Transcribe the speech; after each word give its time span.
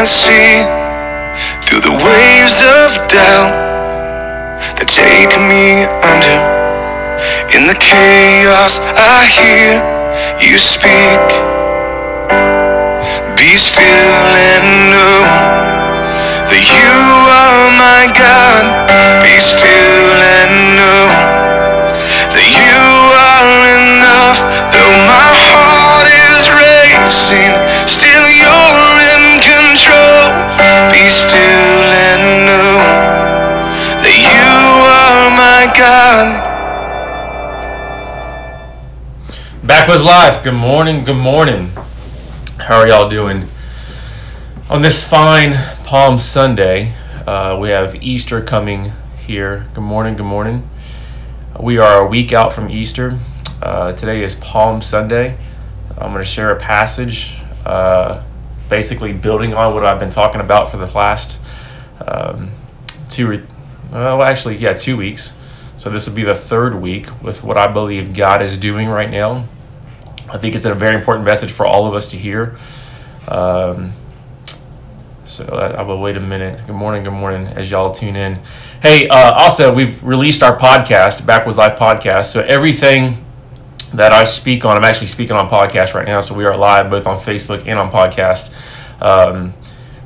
can't 0.00 0.08
see 0.08 0.64
through 1.60 1.80
the 1.84 1.92
waves 1.92 2.64
of 2.64 2.88
doubt 3.12 3.52
that 4.80 4.88
take 4.88 5.28
me 5.44 5.84
under. 6.00 6.40
In 7.52 7.68
the 7.68 7.76
chaos, 7.76 8.80
I 8.96 9.28
hear 9.28 9.76
you 10.40 10.56
speak. 10.56 11.20
Be 13.36 13.52
still 13.60 14.16
and 14.40 14.64
know 14.88 15.20
that 16.48 16.64
you 16.64 16.96
are 17.28 17.68
my 17.76 18.08
God. 18.16 18.64
Be 19.20 19.36
still 19.36 19.89
Backwoods 40.00 40.04
Live. 40.04 40.44
Good 40.44 40.54
morning. 40.54 41.04
Good 41.04 41.16
morning. 41.16 41.70
How 42.58 42.78
are 42.78 42.88
y'all 42.88 43.10
doing? 43.10 43.48
On 44.70 44.80
this 44.80 45.06
fine 45.06 45.54
Palm 45.84 46.18
Sunday, 46.18 46.94
uh, 47.26 47.58
we 47.60 47.68
have 47.68 47.94
Easter 47.96 48.40
coming 48.40 48.92
here. 49.18 49.66
Good 49.74 49.82
morning. 49.82 50.16
Good 50.16 50.24
morning. 50.24 50.68
We 51.58 51.76
are 51.78 52.02
a 52.02 52.06
week 52.06 52.32
out 52.32 52.50
from 52.52 52.70
Easter. 52.70 53.18
Uh, 53.60 53.92
today 53.92 54.22
is 54.22 54.36
Palm 54.36 54.80
Sunday. 54.80 55.36
I'm 55.90 56.12
going 56.12 56.24
to 56.24 56.24
share 56.24 56.50
a 56.50 56.58
passage, 56.58 57.34
uh, 57.66 58.24
basically 58.70 59.12
building 59.12 59.52
on 59.52 59.74
what 59.74 59.84
I've 59.84 60.00
been 60.00 60.10
talking 60.10 60.40
about 60.40 60.70
for 60.70 60.78
the 60.78 60.86
last 60.86 61.38
um, 62.06 62.52
two, 63.10 63.26
re- 63.26 63.46
well, 63.92 64.22
actually, 64.22 64.56
yeah, 64.56 64.72
two 64.72 64.96
weeks. 64.96 65.36
So 65.76 65.90
this 65.90 66.08
will 66.08 66.16
be 66.16 66.24
the 66.24 66.34
third 66.34 66.80
week 66.80 67.22
with 67.22 67.44
what 67.44 67.58
I 67.58 67.66
believe 67.66 68.14
God 68.14 68.40
is 68.40 68.56
doing 68.56 68.88
right 68.88 69.10
now. 69.10 69.46
I 70.32 70.38
think 70.38 70.54
it's 70.54 70.64
a 70.64 70.74
very 70.74 70.94
important 70.94 71.24
message 71.24 71.50
for 71.50 71.66
all 71.66 71.86
of 71.86 71.94
us 71.94 72.08
to 72.08 72.16
hear. 72.16 72.56
Um, 73.26 73.94
so 75.24 75.44
I, 75.44 75.80
I 75.80 75.82
will 75.82 76.00
wait 76.00 76.16
a 76.16 76.20
minute. 76.20 76.64
Good 76.66 76.76
morning, 76.76 77.02
good 77.02 77.12
morning, 77.12 77.48
as 77.48 77.68
y'all 77.70 77.92
tune 77.92 78.14
in. 78.14 78.40
Hey, 78.80 79.08
uh, 79.08 79.32
also 79.32 79.74
we've 79.74 80.02
released 80.04 80.42
our 80.42 80.56
podcast, 80.56 81.26
Backwoods 81.26 81.58
Live 81.58 81.78
podcast. 81.78 82.26
So 82.32 82.42
everything 82.42 83.24
that 83.92 84.12
I 84.12 84.22
speak 84.22 84.64
on, 84.64 84.76
I'm 84.76 84.84
actually 84.84 85.08
speaking 85.08 85.36
on 85.36 85.48
podcast 85.48 85.94
right 85.94 86.06
now. 86.06 86.20
So 86.20 86.34
we 86.34 86.44
are 86.44 86.56
live 86.56 86.90
both 86.90 87.08
on 87.08 87.18
Facebook 87.18 87.66
and 87.66 87.78
on 87.78 87.90
podcast. 87.90 88.54
Um, 89.00 89.54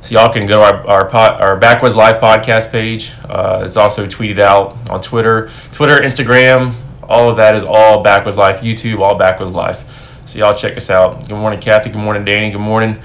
so 0.01 0.15
y'all 0.15 0.33
can 0.33 0.47
go 0.47 0.57
to 0.57 0.61
our 0.61 0.87
our, 0.87 1.09
pod, 1.09 1.39
our 1.39 1.57
Backwoods 1.57 1.95
Live 1.95 2.19
podcast 2.19 2.71
page. 2.71 3.11
Uh, 3.29 3.63
it's 3.63 3.77
also 3.77 4.07
tweeted 4.07 4.39
out 4.39 4.89
on 4.89 5.01
Twitter, 5.01 5.51
Twitter, 5.71 5.99
Instagram. 5.99 6.73
All 7.03 7.29
of 7.29 7.37
that 7.37 7.55
is 7.55 7.63
all 7.63 8.01
Backwoods 8.01 8.37
Life. 8.37 8.61
YouTube, 8.61 8.99
all 8.99 9.17
Backwoods 9.17 9.53
Life. 9.53 9.83
So 10.25 10.39
y'all 10.39 10.55
check 10.55 10.75
us 10.75 10.89
out. 10.89 11.27
Good 11.27 11.37
morning, 11.37 11.59
Kathy. 11.59 11.91
Good 11.91 12.01
morning, 12.01 12.25
Danny. 12.25 12.49
Good 12.49 12.57
morning. 12.57 12.99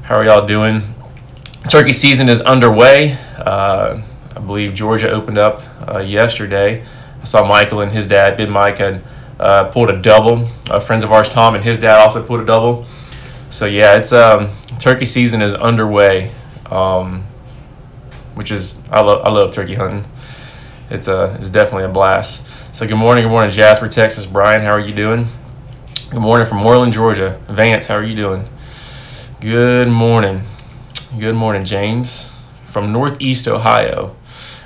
How 0.00 0.14
are 0.14 0.24
y'all 0.24 0.46
doing? 0.46 0.82
Turkey 1.68 1.92
season 1.92 2.30
is 2.30 2.40
underway. 2.40 3.12
Uh, 3.36 4.00
I 4.34 4.40
believe 4.40 4.72
Georgia 4.72 5.10
opened 5.10 5.36
up 5.36 5.62
uh, 5.86 5.98
yesterday. 5.98 6.82
I 7.20 7.24
saw 7.24 7.46
Michael 7.46 7.82
and 7.82 7.92
his 7.92 8.06
dad, 8.06 8.38
Big 8.38 8.48
Mike, 8.48 8.78
had 8.78 9.02
uh, 9.38 9.64
pulled 9.64 9.90
a 9.90 10.00
double. 10.00 10.48
Uh, 10.70 10.80
friends 10.80 11.04
of 11.04 11.12
ours, 11.12 11.28
Tom 11.28 11.54
and 11.54 11.62
his 11.62 11.78
dad, 11.78 12.00
also 12.00 12.26
pulled 12.26 12.40
a 12.40 12.46
double. 12.46 12.86
So 13.50 13.66
yeah, 13.66 13.98
it's 13.98 14.14
um, 14.14 14.48
turkey 14.78 15.04
season 15.04 15.42
is 15.42 15.52
underway, 15.52 16.32
um, 16.70 17.26
which 18.32 18.50
is 18.50 18.82
I 18.90 19.00
love 19.00 19.26
I 19.26 19.30
love 19.30 19.50
turkey 19.50 19.74
hunting. 19.74 20.10
It's 20.88 21.06
a 21.06 21.36
it's 21.38 21.50
definitely 21.50 21.84
a 21.84 21.88
blast. 21.90 22.46
So 22.72 22.86
good 22.86 22.96
morning, 22.96 23.24
good 23.24 23.30
morning, 23.30 23.50
Jasper, 23.50 23.88
Texas. 23.88 24.24
Brian, 24.24 24.62
how 24.62 24.70
are 24.70 24.80
you 24.80 24.94
doing? 24.94 25.28
Good 26.08 26.20
morning 26.20 26.46
from 26.46 26.58
Moreland, 26.58 26.92
Georgia. 26.92 27.40
Vance, 27.48 27.86
how 27.86 27.96
are 27.96 28.04
you 28.04 28.14
doing? 28.14 28.48
Good 29.40 29.88
morning. 29.88 30.44
Good 31.18 31.34
morning, 31.34 31.64
James. 31.64 32.30
From 32.64 32.92
Northeast 32.92 33.48
Ohio. 33.48 34.14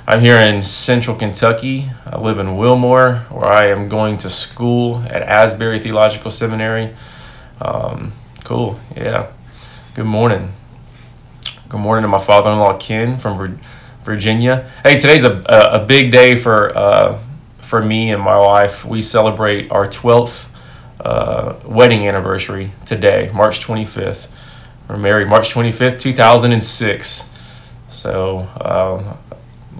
I'm 0.06 0.20
here 0.20 0.36
in 0.36 0.62
central 0.62 1.16
Kentucky. 1.16 1.90
I 2.04 2.18
live 2.18 2.38
in 2.38 2.58
Wilmore, 2.58 3.24
where 3.30 3.46
I 3.46 3.68
am 3.68 3.88
going 3.88 4.18
to 4.18 4.28
school 4.28 4.98
at 5.08 5.22
Asbury 5.22 5.80
Theological 5.80 6.30
Seminary. 6.30 6.94
Um, 7.58 8.12
cool, 8.44 8.78
yeah. 8.94 9.32
Good 9.94 10.04
morning. 10.04 10.52
Good 11.70 11.80
morning 11.80 12.02
to 12.02 12.08
my 12.08 12.20
father 12.20 12.50
in 12.50 12.58
law, 12.58 12.76
Ken, 12.76 13.18
from 13.18 13.58
Virginia. 14.04 14.70
Hey, 14.82 14.98
today's 14.98 15.24
a, 15.24 15.42
a, 15.48 15.86
big 15.86 16.12
day 16.12 16.36
for, 16.36 16.76
uh, 16.76 17.18
for 17.62 17.80
me 17.80 18.12
and 18.12 18.20
my 18.20 18.36
wife. 18.36 18.84
We 18.84 19.00
celebrate 19.00 19.70
our 19.70 19.86
12th 19.86 20.49
uh, 21.04 21.58
wedding 21.64 22.06
anniversary 22.06 22.72
today, 22.84 23.30
March 23.32 23.60
25th. 23.60 24.28
We're 24.88 24.96
married 24.96 25.28
March 25.28 25.52
25th, 25.52 25.98
2006. 25.98 27.28
So 27.90 28.38
uh, 28.38 29.16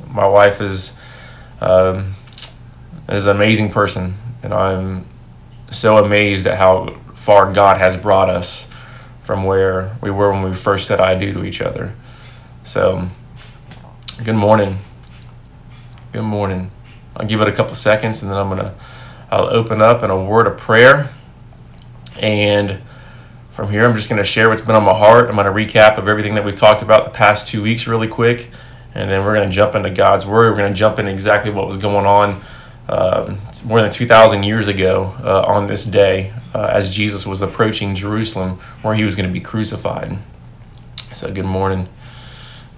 my 0.09 0.27
wife 0.27 0.61
is 0.61 0.99
um, 1.61 2.15
is 3.09 3.27
an 3.27 3.37
amazing 3.37 3.71
person, 3.71 4.15
and 4.43 4.55
I'm 4.55 5.07
so 5.71 5.99
amazed 5.99 6.47
at 6.47 6.59
how 6.59 6.97
far 7.15 7.53
God 7.53 7.77
has 7.77 7.97
brought 7.97 8.31
us 8.31 8.67
from 9.23 9.45
where 9.45 9.97
we 10.01 10.11
were 10.11 10.33
when 10.33 10.43
we 10.43 10.55
first 10.55 10.87
said 10.87 11.01
I 11.01 11.19
do 11.19 11.33
to 11.35 11.45
each 11.45 11.61
other. 11.61 11.95
So, 12.65 13.09
good 14.25 14.35
morning. 14.37 14.79
Good 16.13 16.23
morning. 16.23 16.71
I'll 17.17 17.27
give 17.27 17.41
it 17.41 17.49
a 17.49 17.53
couple 17.53 17.75
seconds, 17.75 18.23
and 18.23 18.31
then 18.31 18.39
I'm 18.39 18.49
gonna 18.49 18.75
I'll 19.31 19.49
open 19.49 19.81
up 19.81 20.03
in 20.03 20.11
a 20.11 20.23
word 20.23 20.47
of 20.47 20.59
prayer, 20.59 21.11
and 22.19 22.81
from 23.61 23.71
here, 23.71 23.85
I'm 23.85 23.95
just 23.95 24.09
going 24.09 24.23
to 24.23 24.25
share 24.25 24.49
what's 24.49 24.63
been 24.63 24.75
on 24.75 24.85
my 24.85 24.97
heart. 24.97 25.29
I'm 25.29 25.37
going 25.37 25.45
to 25.45 25.53
recap 25.53 25.99
of 25.99 26.09
everything 26.09 26.35
that 26.35 26.45
we've 26.45 26.57
talked 26.57 26.81
about 26.81 27.05
the 27.05 27.11
past 27.11 27.47
two 27.47 27.63
weeks 27.63 27.87
really 27.87 28.09
quick. 28.09 28.51
And 28.95 29.11
then 29.11 29.23
we're 29.23 29.35
going 29.35 29.47
to 29.47 29.53
jump 29.53 29.75
into 29.75 29.91
God's 29.91 30.25
Word. 30.25 30.51
We're 30.51 30.57
going 30.57 30.73
to 30.73 30.79
jump 30.79 30.99
into 30.99 31.11
exactly 31.11 31.51
what 31.51 31.67
was 31.67 31.77
going 31.77 32.07
on 32.07 32.41
um, 32.89 33.41
more 33.65 33.81
than 33.83 33.91
2,000 33.91 34.45
years 34.45 34.67
ago 34.67 35.15
uh, 35.23 35.43
on 35.43 35.67
this 35.67 35.85
day 35.85 36.33
uh, 36.55 36.71
as 36.73 36.95
Jesus 36.95 37.27
was 37.27 37.43
approaching 37.43 37.95
Jerusalem 37.95 38.59
where 38.83 38.95
he 38.95 39.05
was 39.05 39.15
going 39.15 39.29
to 39.29 39.33
be 39.33 39.41
crucified. 39.41 40.19
So, 41.13 41.31
good 41.31 41.45
morning. 41.45 41.89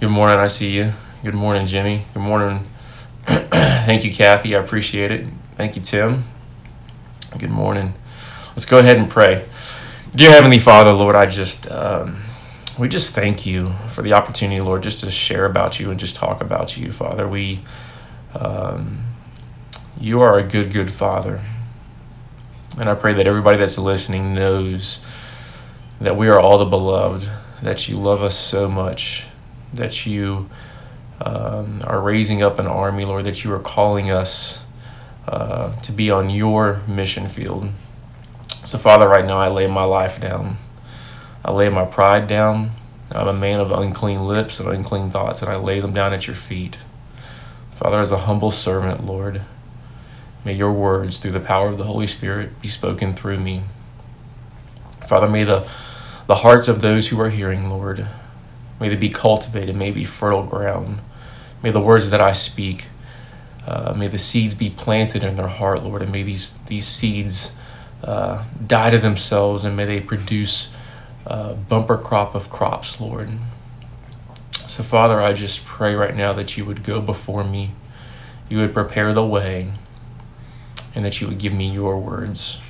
Good 0.01 0.11
morning. 0.11 0.39
I 0.39 0.49
see 0.49 0.71
you. 0.71 0.95
Good 1.23 1.35
morning, 1.35 1.67
Jimmy. 1.67 2.07
Good 2.13 2.23
morning. 2.23 2.67
Thank 3.27 4.05
you, 4.05 4.13
Kathy. 4.13 4.57
I 4.57 4.59
appreciate 4.59 5.13
it. 5.13 5.29
Thank 5.57 5.77
you, 5.77 5.83
Tim. 5.83 6.25
Good 7.39 7.51
morning. 7.51 7.95
Let's 8.51 8.67
go 8.67 8.79
ahead 8.79 8.99
and 8.99 9.09
pray. 9.09 9.49
Dear 10.15 10.31
Heavenly 10.31 10.59
Father, 10.59 10.93
Lord, 10.93 11.17
I 11.17 11.25
just, 11.25 11.69
um, 11.71 12.21
we 12.79 12.89
just 12.89 13.15
thank 13.15 13.47
you 13.47 13.73
for 13.89 14.03
the 14.03 14.13
opportunity, 14.13 14.61
Lord, 14.61 14.83
just 14.83 15.01
to 15.01 15.11
share 15.11 15.47
about 15.47 15.81
you 15.81 15.91
and 15.91 15.99
just 15.99 16.15
talk 16.15 16.43
about 16.43 16.77
you, 16.77 16.93
Father. 16.93 17.27
We, 17.27 17.65
um, 18.35 19.07
you 19.99 20.21
are 20.21 20.39
a 20.39 20.43
good, 20.43 20.73
good 20.73 20.91
Father. 20.91 21.41
And 22.79 22.91
I 22.91 22.95
pray 22.95 23.15
that 23.15 23.27
everybody 23.27 23.57
that's 23.57 23.79
listening 23.79 24.35
knows 24.35 25.03
that 26.03 26.19
we 26.19 26.29
are 26.29 26.39
all 26.39 26.59
the 26.59 26.67
beloved, 26.67 27.27
that 27.63 27.89
you 27.89 27.97
love 27.97 28.23
us 28.23 28.39
so 28.39 28.69
much, 28.69 29.25
that 29.73 30.05
you 30.05 30.51
um, 31.25 31.81
are 31.87 32.01
raising 32.01 32.43
up 32.43 32.59
an 32.59 32.67
army, 32.67 33.07
Lord, 33.07 33.25
that 33.25 33.43
you 33.43 33.55
are 33.55 33.59
calling 33.59 34.11
us 34.11 34.62
uh, 35.27 35.75
to 35.81 35.93
be 35.93 36.11
on 36.11 36.31
your 36.31 36.83
mission 36.87 37.29
field. 37.29 37.69
So, 38.65 38.79
Father, 38.79 39.09
right 39.09 39.25
now 39.25 39.39
I 39.39 39.49
lay 39.49 39.67
my 39.67 39.85
life 39.85 40.21
down. 40.21 40.59
I 41.45 41.53
lay 41.53 41.69
my 41.69 41.85
pride 41.85 42.27
down. 42.27 42.73
I'm 43.11 43.29
a 43.29 43.33
man 43.33 43.61
of 43.61 43.71
unclean 43.71 44.27
lips 44.27 44.61
and 44.61 44.69
unclean 44.69 45.11
thoughts, 45.11 45.43
and 45.43 45.51
I 45.51 45.57
lay 45.57 45.81
them 45.81 45.93
down 45.93 46.13
at 46.13 46.27
your 46.27 46.37
feet. 46.37 46.79
Father, 47.75 48.01
as 48.01 48.13
a 48.13 48.19
humble 48.19 48.51
servant, 48.51 49.05
Lord, 49.05 49.43
may 50.45 50.55
your 50.55 50.73
words, 50.73 51.19
through 51.19 51.33
the 51.33 51.41
power 51.41 51.69
of 51.69 51.79
the 51.79 51.85
Holy 51.85 52.07
Spirit, 52.07 52.61
be 52.61 52.69
spoken 52.69 53.13
through 53.13 53.39
me. 53.39 53.65
Father, 55.07 55.29
may 55.29 55.45
the, 55.45 55.69
the 56.27 56.37
hearts 56.37 56.69
of 56.69 56.81
those 56.81 57.09
who 57.09 57.21
are 57.21 57.31
hearing, 57.31 57.69
Lord, 57.69 58.07
may 58.81 58.89
they 58.89 58.97
be 58.97 59.11
cultivated, 59.11 59.77
may 59.77 59.91
be 59.91 60.05
fertile 60.05 60.45
ground. 60.45 61.01
May 61.63 61.71
the 61.71 61.81
words 61.81 62.11
that 62.11 62.21
I 62.21 62.33
speak, 62.33 62.87
uh, 63.67 63.95
may 63.97 64.09
the 64.09 64.19
seeds 64.19 64.55
be 64.55 64.71
planted 64.71 65.23
in 65.23 65.37
their 65.37 65.49
heart, 65.49 65.83
Lord, 65.83 66.03
and 66.03 66.11
may 66.11 66.23
these, 66.23 66.55
these 66.67 66.87
seeds 66.87 67.55
uh, 68.03 68.45
die 68.67 68.91
to 68.91 68.99
themselves 68.99 69.65
and 69.65 69.77
may 69.77 69.85
they 69.85 70.01
produce 70.01 70.71
a 71.27 71.55
bumper 71.55 71.97
crop 71.97 72.35
of 72.35 72.51
crops, 72.51 73.01
Lord. 73.01 73.31
So, 74.67 74.83
Father, 74.83 75.21
I 75.21 75.33
just 75.33 75.65
pray 75.65 75.95
right 75.95 76.17
now 76.17 76.33
that 76.33 76.57
you 76.57 76.65
would 76.65 76.83
go 76.83 77.01
before 77.01 77.45
me. 77.45 77.73
you 78.49 78.59
would 78.59 78.75
prepare 78.75 79.15
the 79.15 79.25
way, 79.25 79.73
and 80.95 81.05
that 81.05 81.21
you 81.21 81.27
would 81.29 81.39
give 81.39 81.55
me 81.55 81.71
your 81.71 81.99
words. 81.99 82.61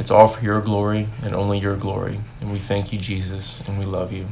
It's 0.00 0.10
all 0.10 0.26
for 0.26 0.42
your 0.42 0.60
glory 0.60 1.06
and 1.22 1.32
only 1.34 1.60
your 1.60 1.76
glory. 1.76 2.20
And 2.40 2.50
we 2.52 2.58
thank 2.58 2.92
you, 2.92 2.98
Jesus, 2.98 3.62
and 3.66 3.78
we 3.78 3.84
love 3.84 4.12
you. 4.12 4.26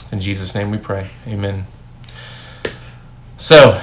It's 0.00 0.12
in 0.12 0.20
Jesus' 0.20 0.54
name 0.54 0.70
we 0.70 0.78
pray. 0.78 1.10
Amen. 1.26 1.66
So, 3.36 3.82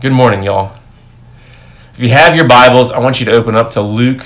good 0.00 0.12
morning, 0.12 0.42
y'all. 0.42 0.74
If 1.92 2.00
you 2.00 2.08
have 2.08 2.34
your 2.34 2.48
Bibles, 2.48 2.90
I 2.90 2.98
want 3.00 3.20
you 3.20 3.26
to 3.26 3.32
open 3.32 3.54
up 3.54 3.72
to 3.72 3.82
Luke 3.82 4.24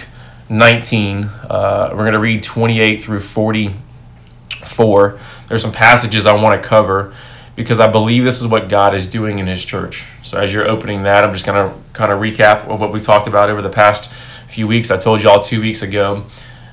19. 0.48 1.24
Uh, 1.24 1.88
we're 1.90 2.04
going 2.04 2.12
to 2.12 2.20
read 2.20 2.44
28 2.44 3.02
through 3.02 3.18
44. 3.18 5.20
There's 5.48 5.62
some 5.62 5.72
passages 5.72 6.26
I 6.26 6.40
want 6.40 6.62
to 6.62 6.68
cover 6.68 7.12
because 7.56 7.80
I 7.80 7.90
believe 7.90 8.22
this 8.22 8.40
is 8.40 8.46
what 8.46 8.68
God 8.68 8.94
is 8.94 9.10
doing 9.10 9.40
in 9.40 9.48
His 9.48 9.64
church. 9.64 10.06
So, 10.22 10.38
as 10.38 10.54
you're 10.54 10.68
opening 10.68 11.02
that, 11.02 11.24
I'm 11.24 11.32
just 11.32 11.44
going 11.44 11.68
to 11.68 11.76
kind 11.92 12.12
of 12.12 12.20
recap 12.20 12.68
of 12.68 12.80
what 12.80 12.92
we 12.92 13.00
talked 13.00 13.26
about 13.26 13.50
over 13.50 13.60
the 13.60 13.68
past 13.68 14.12
few 14.46 14.68
weeks. 14.68 14.92
I 14.92 14.96
told 14.96 15.24
you 15.24 15.28
all 15.28 15.40
two 15.40 15.60
weeks 15.60 15.82
ago 15.82 16.24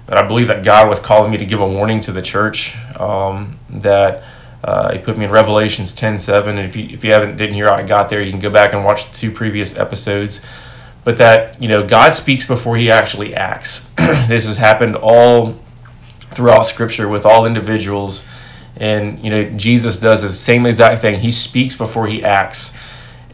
that 0.06 0.20
I 0.20 0.28
believe 0.28 0.46
that 0.46 0.64
God 0.64 0.88
was 0.88 1.00
calling 1.00 1.32
me 1.32 1.40
to 1.40 1.46
give 1.48 1.60
a 1.60 1.68
warning 1.68 2.02
to 2.02 2.12
the 2.12 2.22
church. 2.22 2.78
Um, 3.00 3.58
that 3.68 4.22
uh, 4.64 4.94
He 4.94 5.00
put 5.00 5.18
me 5.18 5.26
in 5.26 5.32
Revelations 5.32 5.94
10 5.94 6.18
7. 6.18 6.58
If 6.58 6.76
you, 6.76 6.90
if 6.90 7.04
you 7.04 7.12
haven't 7.12 7.38
didn't 7.38 7.56
hear 7.56 7.68
how 7.68 7.76
I 7.76 7.84
got 7.84 8.10
there, 8.10 8.22
you 8.22 8.32
can 8.32 8.40
go 8.40 8.50
back 8.50 8.74
and 8.74 8.84
watch 8.84 9.10
the 9.10 9.18
two 9.18 9.32
previous 9.32 9.78
episodes. 9.78 10.42
But 11.04 11.18
that, 11.18 11.62
you 11.62 11.68
know, 11.68 11.86
God 11.86 12.14
speaks 12.14 12.46
before 12.46 12.78
He 12.78 12.92
actually 12.92 13.34
acts. 13.34 13.90
this 13.98 14.46
has 14.46 14.58
happened 14.58 14.96
all 14.96 15.60
throughout 16.32 16.66
Scripture 16.66 17.08
with 17.08 17.26
all 17.26 17.46
individuals. 17.46 18.26
And, 18.78 19.24
you 19.24 19.30
know, 19.30 19.44
Jesus 19.52 20.00
does 20.00 20.22
the 20.22 20.30
same 20.30 20.66
exact 20.66 21.02
thing. 21.02 21.20
He 21.20 21.32
speaks 21.32 21.76
before 21.76 22.08
He 22.08 22.24
acts. 22.24 22.76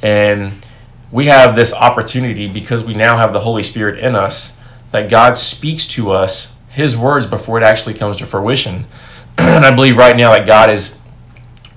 And 0.02 0.66
we 1.12 1.28
have 1.28 1.56
this 1.56 1.74
opportunity 1.74 2.48
because 2.48 2.84
we 2.84 2.94
now 2.94 3.18
have 3.18 3.34
the 3.34 3.42
Holy 3.42 3.64
Spirit 3.64 4.00
in 4.00 4.16
us 4.16 4.58
that 4.92 5.10
God 5.10 5.38
speaks 5.38 5.88
to 5.88 6.12
us 6.12 6.56
His 6.70 6.98
words 6.98 7.26
before 7.26 7.58
it 7.58 7.64
actually 7.64 7.94
comes 7.94 8.18
to 8.18 8.26
fruition. 8.26 8.86
and 9.38 9.66
I 9.66 9.74
believe 9.76 9.98
right 9.98 10.16
now 10.16 10.32
that 10.32 10.46
God 10.46 10.72
is 10.72 10.97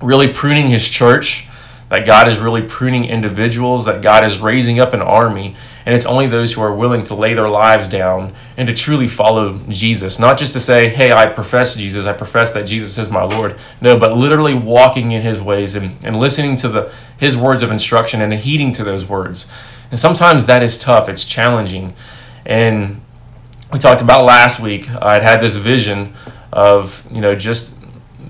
really 0.00 0.32
pruning 0.32 0.68
His 0.68 0.88
church, 0.88 1.48
that 1.88 2.06
God 2.06 2.28
is 2.28 2.38
really 2.38 2.62
pruning 2.62 3.04
individuals, 3.04 3.84
that 3.84 4.02
God 4.02 4.24
is 4.24 4.38
raising 4.38 4.78
up 4.78 4.94
an 4.94 5.02
army 5.02 5.56
and 5.86 5.94
it's 5.94 6.06
only 6.06 6.26
those 6.26 6.52
who 6.52 6.60
are 6.60 6.74
willing 6.74 7.04
to 7.04 7.14
lay 7.14 7.34
their 7.34 7.48
lives 7.48 7.88
down 7.88 8.34
and 8.56 8.68
to 8.68 8.74
truly 8.74 9.08
follow 9.08 9.56
Jesus. 9.68 10.18
Not 10.18 10.38
just 10.38 10.52
to 10.52 10.60
say, 10.60 10.88
hey, 10.88 11.10
I 11.10 11.26
profess 11.26 11.74
Jesus, 11.74 12.04
I 12.04 12.12
profess 12.12 12.52
that 12.52 12.66
Jesus 12.66 12.98
is 12.98 13.10
my 13.10 13.24
Lord. 13.24 13.58
No, 13.80 13.98
but 13.98 14.16
literally 14.16 14.54
walking 14.54 15.12
in 15.12 15.22
his 15.22 15.40
ways 15.40 15.74
and, 15.74 15.96
and 16.02 16.16
listening 16.16 16.56
to 16.58 16.68
the 16.68 16.92
his 17.16 17.36
words 17.36 17.62
of 17.62 17.70
instruction 17.70 18.20
and 18.20 18.32
heeding 18.32 18.72
to 18.72 18.84
those 18.84 19.04
words. 19.04 19.50
And 19.90 19.98
sometimes 19.98 20.46
that 20.46 20.62
is 20.62 20.78
tough, 20.78 21.08
it's 21.08 21.24
challenging. 21.24 21.94
And 22.46 23.02
we 23.72 23.78
talked 23.78 24.02
about 24.02 24.24
last 24.24 24.60
week, 24.60 24.88
I'd 24.90 25.22
had 25.22 25.40
this 25.40 25.56
vision 25.56 26.14
of, 26.52 27.04
you 27.10 27.20
know, 27.20 27.34
just 27.34 27.74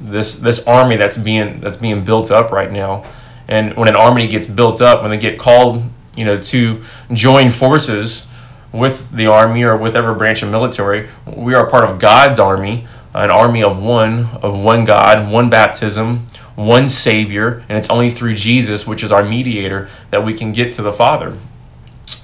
this 0.01 0.37
this 0.37 0.67
army 0.67 0.97
that's 0.97 1.19
being 1.19 1.61
that's 1.61 1.77
being 1.77 2.05
built 2.05 2.31
up 2.31 2.51
right 2.51 2.71
now. 2.71 3.05
And 3.49 3.77
when 3.77 3.89
an 3.89 3.97
army 3.97 4.29
gets 4.29 4.47
built 4.47 4.81
up, 4.81 5.03
when 5.03 5.11
they 5.11 5.19
get 5.19 5.39
called 5.39 5.83
you 6.17 6.25
know, 6.25 6.37
to 6.37 6.83
join 7.13 7.51
forces 7.51 8.29
with 8.73 9.11
the 9.13 9.27
army 9.27 9.63
or 9.63 9.77
with 9.77 9.97
every 9.97 10.15
branch 10.15 10.43
of 10.43 10.51
military. 10.51 11.09
We 11.27 11.55
are 11.55 11.69
part 11.69 11.85
of 11.85 11.99
God's 11.99 12.39
army, 12.39 12.87
an 13.15 13.31
army 13.31 13.63
of 13.63 13.81
one, 13.81 14.27
of 14.43 14.59
one 14.59 14.85
God, 14.85 15.31
one 15.31 15.51
baptism, 15.51 16.27
one 16.57 16.89
Savior, 16.89 17.65
and 17.69 17.79
it's 17.79 17.91
only 17.91 18.11
through 18.11 18.35
Jesus, 18.35 18.87
which 18.87 19.03
is 19.03 19.11
our 19.11 19.25
mediator, 19.25 19.89
that 20.11 20.25
we 20.25 20.35
can 20.35 20.53
get 20.53 20.73
to 20.75 20.83
the 20.83 20.93
Father. 20.93 21.39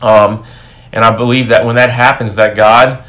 Um, 0.02 0.44
and 0.92 1.04
I 1.04 1.16
believe 1.16 1.48
that 1.48 1.64
when 1.64 1.76
that 1.76 1.90
happens, 1.90 2.34
that 2.34 2.54
God 2.54 3.02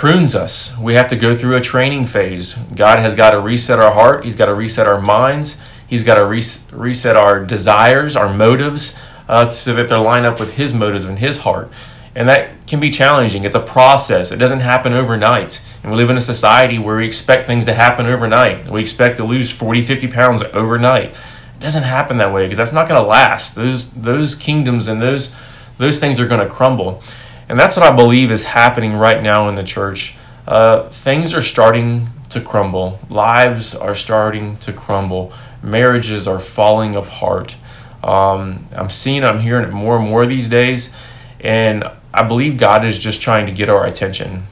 prunes 0.00 0.34
us. 0.34 0.74
We 0.78 0.94
have 0.94 1.08
to 1.08 1.16
go 1.16 1.34
through 1.34 1.56
a 1.56 1.60
training 1.60 2.06
phase. 2.06 2.54
God 2.74 3.00
has 3.00 3.14
got 3.14 3.32
to 3.32 3.38
reset 3.38 3.78
our 3.78 3.92
heart. 3.92 4.24
He's 4.24 4.34
got 4.34 4.46
to 4.46 4.54
reset 4.54 4.86
our 4.86 4.98
minds. 4.98 5.60
He's 5.86 6.04
got 6.04 6.14
to 6.14 6.24
reset 6.24 7.16
our 7.16 7.44
desires, 7.44 8.16
our 8.16 8.32
motives, 8.32 8.96
uh, 9.28 9.50
so 9.50 9.74
that 9.74 9.90
they 9.90 9.96
line 9.96 10.24
up 10.24 10.40
with 10.40 10.54
His 10.54 10.72
motives 10.72 11.04
and 11.04 11.18
His 11.18 11.40
heart. 11.40 11.70
And 12.14 12.26
that 12.30 12.66
can 12.66 12.80
be 12.80 12.88
challenging. 12.88 13.44
It's 13.44 13.54
a 13.54 13.60
process, 13.60 14.32
it 14.32 14.38
doesn't 14.38 14.60
happen 14.60 14.94
overnight. 14.94 15.60
And 15.82 15.92
we 15.92 15.98
live 15.98 16.08
in 16.08 16.16
a 16.16 16.22
society 16.22 16.78
where 16.78 16.96
we 16.96 17.06
expect 17.06 17.46
things 17.46 17.66
to 17.66 17.74
happen 17.74 18.06
overnight. 18.06 18.70
We 18.70 18.80
expect 18.80 19.18
to 19.18 19.24
lose 19.24 19.50
40, 19.50 19.84
50 19.84 20.08
pounds 20.08 20.42
overnight. 20.54 21.10
It 21.10 21.60
doesn't 21.60 21.82
happen 21.82 22.16
that 22.16 22.32
way 22.32 22.44
because 22.44 22.56
that's 22.56 22.72
not 22.72 22.88
going 22.88 23.02
to 23.02 23.06
last. 23.06 23.54
Those, 23.54 23.90
those 23.92 24.34
kingdoms 24.34 24.88
and 24.88 25.02
those, 25.02 25.34
those 25.76 26.00
things 26.00 26.18
are 26.18 26.26
going 26.26 26.40
to 26.40 26.50
crumble. 26.50 27.02
And 27.50 27.58
that's 27.58 27.76
what 27.76 27.84
I 27.84 27.90
believe 27.90 28.30
is 28.30 28.44
happening 28.44 28.94
right 28.94 29.20
now 29.20 29.48
in 29.48 29.56
the 29.56 29.64
church. 29.64 30.14
Uh, 30.46 30.88
things 30.88 31.34
are 31.34 31.42
starting 31.42 32.08
to 32.28 32.40
crumble, 32.40 33.00
lives 33.10 33.74
are 33.74 33.96
starting 33.96 34.56
to 34.58 34.72
crumble, 34.72 35.32
marriages 35.60 36.28
are 36.28 36.38
falling 36.38 36.94
apart. 36.94 37.56
Um, 38.04 38.68
I'm 38.70 38.88
seeing, 38.88 39.24
I'm 39.24 39.40
hearing 39.40 39.64
it 39.64 39.72
more 39.72 39.98
and 39.98 40.08
more 40.08 40.26
these 40.26 40.48
days, 40.48 40.94
and 41.40 41.82
I 42.14 42.22
believe 42.22 42.56
God 42.56 42.84
is 42.84 42.96
just 42.96 43.20
trying 43.20 43.46
to 43.46 43.52
get 43.52 43.68
our 43.68 43.84
attention. 43.84 44.44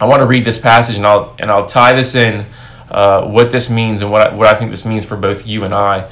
I 0.00 0.06
want 0.06 0.20
to 0.20 0.26
read 0.26 0.44
this 0.44 0.58
passage, 0.58 0.96
and 0.96 1.06
I'll 1.06 1.36
and 1.38 1.52
I'll 1.52 1.66
tie 1.66 1.92
this 1.92 2.16
in 2.16 2.46
uh, 2.90 3.28
what 3.28 3.52
this 3.52 3.70
means 3.70 4.02
and 4.02 4.10
what 4.10 4.22
I, 4.22 4.34
what 4.34 4.48
I 4.48 4.54
think 4.56 4.72
this 4.72 4.84
means 4.84 5.04
for 5.04 5.16
both 5.16 5.46
you 5.46 5.62
and 5.62 5.72
I 5.72 6.10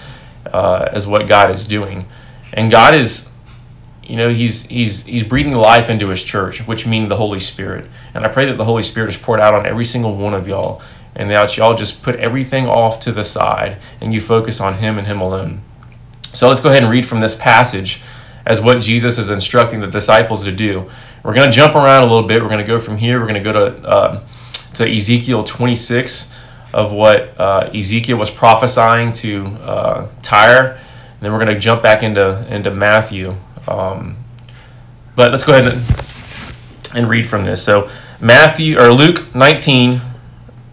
uh, 0.53 0.89
as 0.93 1.05
what 1.05 1.27
God 1.27 1.51
is 1.51 1.67
doing. 1.67 2.07
And 2.53 2.71
God 2.71 2.95
is, 2.95 3.33
you 4.07 4.17
know, 4.17 4.29
he's 4.29 4.67
he's 4.67 5.05
he's 5.05 5.23
breathing 5.23 5.55
life 5.55 5.91
into 5.91 6.09
His 6.09 6.23
church, 6.23 6.67
which 6.67 6.87
means 6.87 7.09
the 7.09 7.17
Holy 7.17 7.41
Spirit. 7.41 7.91
And 8.15 8.25
I 8.25 8.29
pray 8.29 8.47
that 8.47 8.57
the 8.57 8.65
Holy 8.65 8.83
Spirit 8.83 9.11
is 9.11 9.17
poured 9.17 9.41
out 9.41 9.55
on 9.55 9.67
every 9.67 9.85
single 9.85 10.17
one 10.17 10.35
of 10.35 10.47
y'all, 10.47 10.81
and 11.15 11.31
that 11.31 11.57
y'all 11.57 11.75
just 11.75 12.03
put 12.03 12.17
everything 12.17 12.67
off 12.67 13.01
to 13.01 13.13
the 13.13 13.25
side 13.25 13.79
and 14.01 14.13
you 14.13 14.21
focus 14.21 14.61
on 14.61 14.75
Him 14.75 14.99
and 14.99 15.07
Him 15.07 15.21
alone. 15.21 15.63
So 16.33 16.49
let's 16.49 16.61
go 16.61 16.69
ahead 16.69 16.83
and 16.83 16.93
read 16.93 17.07
from 17.07 17.21
this 17.21 17.35
passage 17.35 18.03
as 18.45 18.61
what 18.61 18.81
Jesus 18.81 19.19
is 19.19 19.31
instructing 19.31 19.81
the 19.81 19.87
disciples 19.87 20.45
to 20.45 20.53
do. 20.53 20.91
We're 21.25 21.35
going 21.35 21.51
to 21.51 21.57
jump 21.57 21.75
around 21.75 22.03
a 22.03 22.07
little 22.07 22.29
bit. 22.29 22.43
We're 22.43 22.49
going 22.49 22.61
to 22.61 22.67
go 22.67 22.79
from 22.79 22.99
here. 22.99 23.19
We're 23.19 23.27
going 23.27 23.43
to 23.43 23.53
go 23.53 23.53
to 23.53 23.89
uh, 23.89 24.27
to 24.75 24.95
Ezekiel 24.95 25.43
26 25.43 26.31
of 26.75 26.93
what 26.93 27.41
uh, 27.41 27.71
Ezekiel 27.75 28.19
was 28.19 28.31
prophesying 28.31 29.13
to 29.15 29.47
uh, 29.47 30.09
Tyre. 30.23 30.73
And 30.75 31.21
then 31.21 31.33
we're 31.33 31.43
going 31.43 31.55
to 31.55 31.59
jump 31.59 31.83
back 31.83 32.03
into 32.03 32.47
into 32.55 32.71
Matthew. 32.71 33.37
Um, 33.69 34.17
but 35.15 35.31
let's 35.31 35.45
go 35.45 35.53
ahead 35.53 35.73
and, 35.73 36.97
and 36.97 37.09
read 37.09 37.27
from 37.27 37.45
this. 37.45 37.63
So 37.63 37.91
Matthew 38.21 38.79
or 38.79 38.93
Luke 38.93 39.35
19 39.35 40.01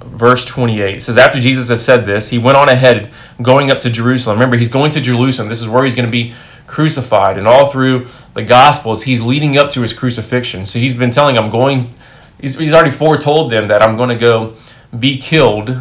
verse 0.01 0.45
28 0.45 1.01
says 1.01 1.17
after 1.17 1.39
jesus 1.39 1.69
has 1.69 1.83
said 1.83 2.05
this 2.05 2.29
he 2.29 2.37
went 2.37 2.55
on 2.55 2.69
ahead 2.69 3.11
going 3.41 3.71
up 3.71 3.79
to 3.79 3.89
jerusalem. 3.89 4.37
Remember 4.37 4.55
he's 4.57 4.69
going 4.69 4.91
to 4.91 5.01
jerusalem. 5.01 5.49
This 5.49 5.59
is 5.59 5.67
where 5.67 5.83
he's 5.83 5.95
going 5.95 6.05
to 6.05 6.11
be 6.11 6.33
crucified 6.67 7.37
and 7.37 7.47
all 7.47 7.71
through 7.71 8.07
the 8.35 8.43
gospels 8.43 9.03
he's 9.03 9.21
leading 9.21 9.57
up 9.57 9.71
to 9.71 9.81
his 9.81 9.91
crucifixion. 9.91 10.65
So 10.65 10.77
he's 10.77 10.95
been 10.95 11.11
telling 11.11 11.37
i'm 11.37 11.49
going 11.49 11.95
he's, 12.39 12.57
he's 12.59 12.73
already 12.73 12.91
foretold 12.91 13.51
them 13.51 13.67
that 13.69 13.81
i'm 13.81 13.97
going 13.97 14.09
to 14.09 14.15
go 14.15 14.55
be 14.97 15.17
killed 15.17 15.77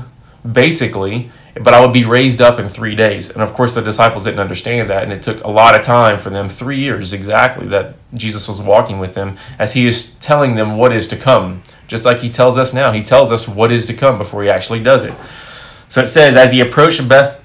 basically 0.50 1.30
but 1.54 1.74
i 1.74 1.80
would 1.80 1.92
be 1.92 2.04
raised 2.04 2.40
up 2.40 2.58
in 2.58 2.68
three 2.68 2.94
days 2.94 3.30
and 3.30 3.42
of 3.42 3.52
course 3.52 3.74
the 3.74 3.82
disciples 3.82 4.24
didn't 4.24 4.40
understand 4.40 4.88
that 4.88 5.02
and 5.02 5.12
it 5.12 5.22
took 5.22 5.42
a 5.44 5.50
lot 5.50 5.74
of 5.74 5.82
time 5.82 6.18
for 6.18 6.30
them 6.30 6.48
three 6.48 6.80
years 6.80 7.12
exactly 7.12 7.66
that 7.66 7.94
jesus 8.14 8.48
was 8.48 8.60
walking 8.60 8.98
with 8.98 9.14
them 9.14 9.36
as 9.58 9.74
he 9.74 9.86
is 9.86 10.14
telling 10.14 10.54
them 10.54 10.76
what 10.76 10.92
is 10.92 11.08
to 11.08 11.16
come 11.16 11.62
just 11.92 12.06
like 12.06 12.20
he 12.20 12.30
tells 12.30 12.56
us 12.56 12.72
now. 12.72 12.90
He 12.90 13.02
tells 13.02 13.30
us 13.30 13.46
what 13.46 13.70
is 13.70 13.84
to 13.84 13.92
come 13.92 14.16
before 14.16 14.42
he 14.42 14.48
actually 14.48 14.82
does 14.82 15.04
it. 15.04 15.12
So 15.90 16.00
it 16.00 16.06
says, 16.06 16.36
as 16.36 16.50
he 16.50 16.60
approached 16.60 17.06
Beth, 17.06 17.44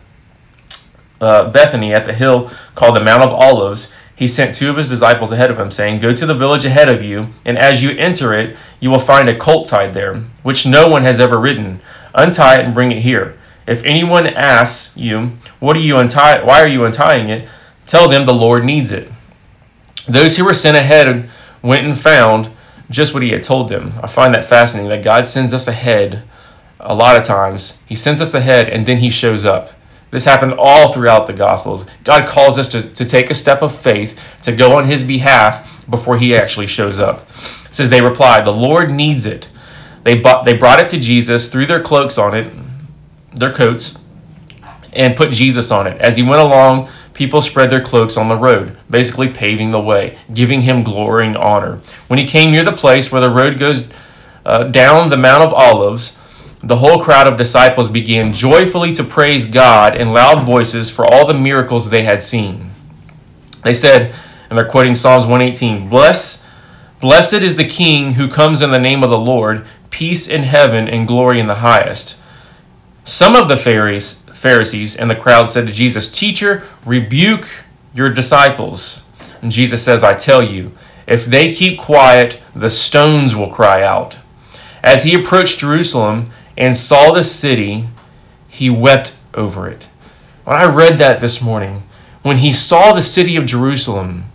uh, 1.20 1.52
Bethany 1.52 1.94
at 1.94 2.06
the 2.06 2.14
hill 2.14 2.50
called 2.74 2.96
the 2.96 3.04
Mount 3.04 3.24
of 3.24 3.32
Olives, 3.32 3.92
he 4.16 4.26
sent 4.26 4.56
two 4.56 4.70
of 4.70 4.78
his 4.78 4.88
disciples 4.88 5.34
ahead 5.34 5.52
of 5.52 5.60
him, 5.60 5.70
saying, 5.70 6.00
Go 6.00 6.16
to 6.16 6.26
the 6.26 6.34
village 6.34 6.64
ahead 6.64 6.88
of 6.88 7.04
you, 7.04 7.28
and 7.44 7.58
as 7.58 7.84
you 7.84 7.90
enter 7.92 8.34
it, 8.34 8.56
you 8.80 8.90
will 8.90 9.00
find 9.00 9.28
a 9.28 9.38
colt 9.38 9.68
tied 9.68 9.94
there, 9.94 10.16
which 10.44 10.66
no 10.66 10.88
one 10.88 11.02
has 11.02 11.20
ever 11.20 11.38
ridden. 11.38 11.82
Untie 12.16 12.60
it 12.60 12.66
and 12.66 12.74
bring 12.74 12.94
it 12.94 13.02
here. 13.02 13.37
If 13.68 13.84
anyone 13.84 14.28
asks 14.28 14.96
you, 14.96 15.34
What 15.60 15.76
are 15.76 15.82
you 15.82 15.98
untie? 15.98 16.42
Why 16.42 16.62
are 16.62 16.68
you 16.68 16.86
untying 16.86 17.28
it? 17.28 17.48
Tell 17.86 18.10
them 18.10 18.26
the 18.26 18.34
Lord 18.34 18.66
needs 18.66 18.92
it. 18.92 19.12
Those 20.08 20.38
who 20.38 20.46
were 20.46 20.54
sent 20.54 20.78
ahead 20.78 21.30
went 21.62 21.86
and 21.86 21.98
found 21.98 22.50
just 22.90 23.14
what 23.14 23.24
he 23.24 23.32
had 23.32 23.44
told 23.44 23.70
them. 23.70 23.94
I 24.02 24.08
find 24.08 24.34
that 24.34 24.46
fascinating 24.46 24.90
that 24.90 25.04
God 25.04 25.26
sends 25.26 25.54
us 25.54 25.68
ahead 25.68 26.24
a 26.80 26.96
lot 26.96 27.20
of 27.20 27.26
times. 27.26 27.84
He 27.86 27.96
sends 27.96 28.22
us 28.22 28.34
ahead 28.34 28.70
and 28.70 28.86
then 28.86 28.98
he 28.98 29.10
shows 29.10 29.46
up. 29.46 29.72
This 30.10 30.24
happened 30.24 30.54
all 30.58 30.94
throughout 30.94 31.28
the 31.28 31.34
Gospels. 31.34 31.86
God 32.06 32.28
calls 32.30 32.58
us 32.58 32.70
to, 32.70 32.82
to 32.82 33.04
take 33.04 33.30
a 33.30 33.34
step 33.34 33.62
of 33.62 33.78
faith, 33.78 34.18
to 34.44 34.56
go 34.56 34.78
on 34.78 34.86
his 34.86 35.04
behalf 35.04 35.86
before 35.90 36.18
he 36.18 36.34
actually 36.34 36.68
shows 36.68 36.98
up. 36.98 37.28
It 37.66 37.76
says 37.76 37.90
they 37.90 38.02
replied, 38.02 38.46
The 38.46 38.52
Lord 38.52 38.92
needs 38.92 39.26
it. 39.26 39.50
They, 40.04 40.16
bought, 40.16 40.46
they 40.46 40.56
brought 40.56 40.80
it 40.80 40.88
to 40.90 41.00
Jesus, 41.00 41.50
threw 41.50 41.66
their 41.66 41.82
cloaks 41.82 42.18
on 42.18 42.34
it, 42.34 42.48
their 43.40 43.54
coats, 43.54 44.04
and 44.94 45.16
put 45.16 45.32
Jesus 45.32 45.72
on 45.72 45.88
it. 45.88 46.00
As 46.02 46.18
he 46.18 46.24
went 46.24 46.42
along, 46.42 46.90
people 47.14 47.42
spread 47.42 47.70
their 47.70 47.82
cloaks 47.82 48.18
on 48.18 48.30
the 48.30 48.36
road, 48.36 48.78
basically 48.90 49.30
paving 49.30 49.70
the 49.70 49.80
way, 49.80 50.18
giving 50.34 50.62
him 50.62 50.84
glory 50.84 51.28
and 51.28 51.38
honor. 51.38 51.82
When 52.08 52.20
he 52.20 52.26
came 52.26 52.52
near 52.52 52.64
the 52.64 52.72
place 52.72 53.12
where 53.12 53.22
the 53.22 53.30
road 53.30 53.58
goes 53.58 53.92
uh, 54.46 54.64
down 54.66 55.10
the 55.10 55.18
Mount 55.18 55.44
of 55.44 55.54
Olives, 55.54 56.18
the 56.60 56.78
whole 56.78 57.04
crowd 57.04 57.28
of 57.28 57.38
disciples 57.38 57.90
began 57.90 58.34
joyfully 58.34 58.94
to 58.94 59.04
praise 59.04 59.50
God 59.50 59.96
in 59.96 60.14
loud 60.14 60.44
voices 60.44 60.90
for 60.90 61.06
all 61.06 61.28
the 61.28 61.34
miracles 61.34 61.90
they 61.90 62.04
had 62.04 62.22
seen. 62.22 62.72
They 63.64 63.74
said, 63.74 64.14
and 64.50 64.58
they're 64.58 64.66
quoting 64.68 64.96
Psalms 64.96 65.26
118, 65.26 65.90
Bless, 65.90 66.48
Blessed 67.00 67.34
is 67.34 67.58
the 67.58 67.68
King 67.68 68.14
who 68.14 68.28
comes 68.28 68.62
in 68.62 68.72
the 68.72 68.80
name 68.80 69.04
of 69.04 69.10
the 69.10 69.20
Lord, 69.20 69.66
peace 69.92 70.28
in 70.28 70.44
heaven 70.44 70.88
and 70.88 71.08
glory 71.08 71.40
in 71.40 71.48
the 71.48 71.56
highest. 71.56 72.16
Some 73.08 73.38
of 73.38 73.48
the 73.48 73.56
Pharisees 73.56 74.96
and 74.98 75.10
the 75.10 75.16
crowd 75.16 75.48
said 75.48 75.66
to 75.66 75.72
Jesus, 75.72 76.12
Teacher, 76.12 76.68
rebuke 76.86 77.48
your 77.94 78.10
disciples. 78.10 79.02
And 79.42 79.50
Jesus 79.50 79.82
says, 79.82 80.04
I 80.04 80.14
tell 80.14 80.44
you, 80.44 80.74
if 81.08 81.26
they 81.26 81.54
keep 81.54 81.80
quiet, 81.80 82.42
the 82.54 82.70
stones 82.70 83.34
will 83.34 83.50
cry 83.50 83.82
out. 83.82 84.18
As 84.84 85.04
he 85.04 85.16
approached 85.16 85.60
Jerusalem 85.60 86.32
and 86.58 86.76
saw 86.76 87.14
the 87.14 87.24
city, 87.24 87.88
he 88.50 88.70
wept 88.70 89.18
over 89.34 89.70
it. 89.70 89.88
When 90.44 90.58
I 90.58 90.66
read 90.66 90.98
that 90.98 91.22
this 91.22 91.42
morning, 91.42 91.84
when 92.24 92.40
he 92.40 92.52
saw 92.52 92.92
the 92.92 93.02
city 93.02 93.38
of 93.38 93.46
Jerusalem, 93.46 94.26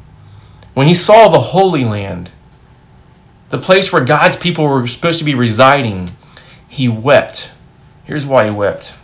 when 0.73 0.87
he 0.87 0.95
saw 0.95 1.29
the 1.29 1.41
Holy 1.41 1.85
Land, 1.85 2.31
the 3.51 3.59
place 3.59 3.93
where 3.93 4.03
God's 4.03 4.37
people 4.37 4.67
were 4.67 4.87
supposed 4.87 5.19
to 5.19 5.27
be 5.27 5.35
residing, 5.35 6.13
he 6.67 6.89
wept. 6.89 7.51
Here's 8.13 8.27
why 8.27 8.45
he 8.45 8.51
wept. 8.51 8.95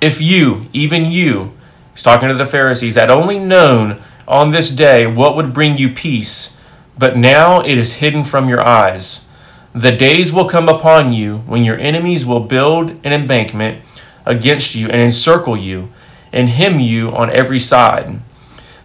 If 0.00 0.20
you, 0.20 0.66
even 0.72 1.04
you, 1.04 1.52
he's 1.92 2.02
talking 2.02 2.28
to 2.28 2.34
the 2.34 2.46
Pharisees, 2.46 2.96
had 2.96 3.10
only 3.10 3.38
known 3.38 4.02
on 4.26 4.50
this 4.50 4.70
day 4.70 5.06
what 5.06 5.36
would 5.36 5.54
bring 5.54 5.76
you 5.76 5.88
peace, 5.88 6.56
but 6.98 7.16
now 7.16 7.60
it 7.60 7.78
is 7.78 7.98
hidden 8.02 8.24
from 8.24 8.48
your 8.48 8.66
eyes. 8.66 9.28
The 9.72 9.92
days 9.92 10.32
will 10.32 10.48
come 10.48 10.68
upon 10.68 11.12
you 11.12 11.44
when 11.46 11.62
your 11.62 11.78
enemies 11.78 12.26
will 12.26 12.40
build 12.40 12.90
an 13.04 13.12
embankment 13.12 13.84
against 14.26 14.74
you 14.74 14.88
and 14.88 15.00
encircle 15.00 15.56
you 15.56 15.92
and 16.32 16.48
hem 16.48 16.80
you 16.80 17.10
on 17.10 17.30
every 17.30 17.60
side. 17.60 18.20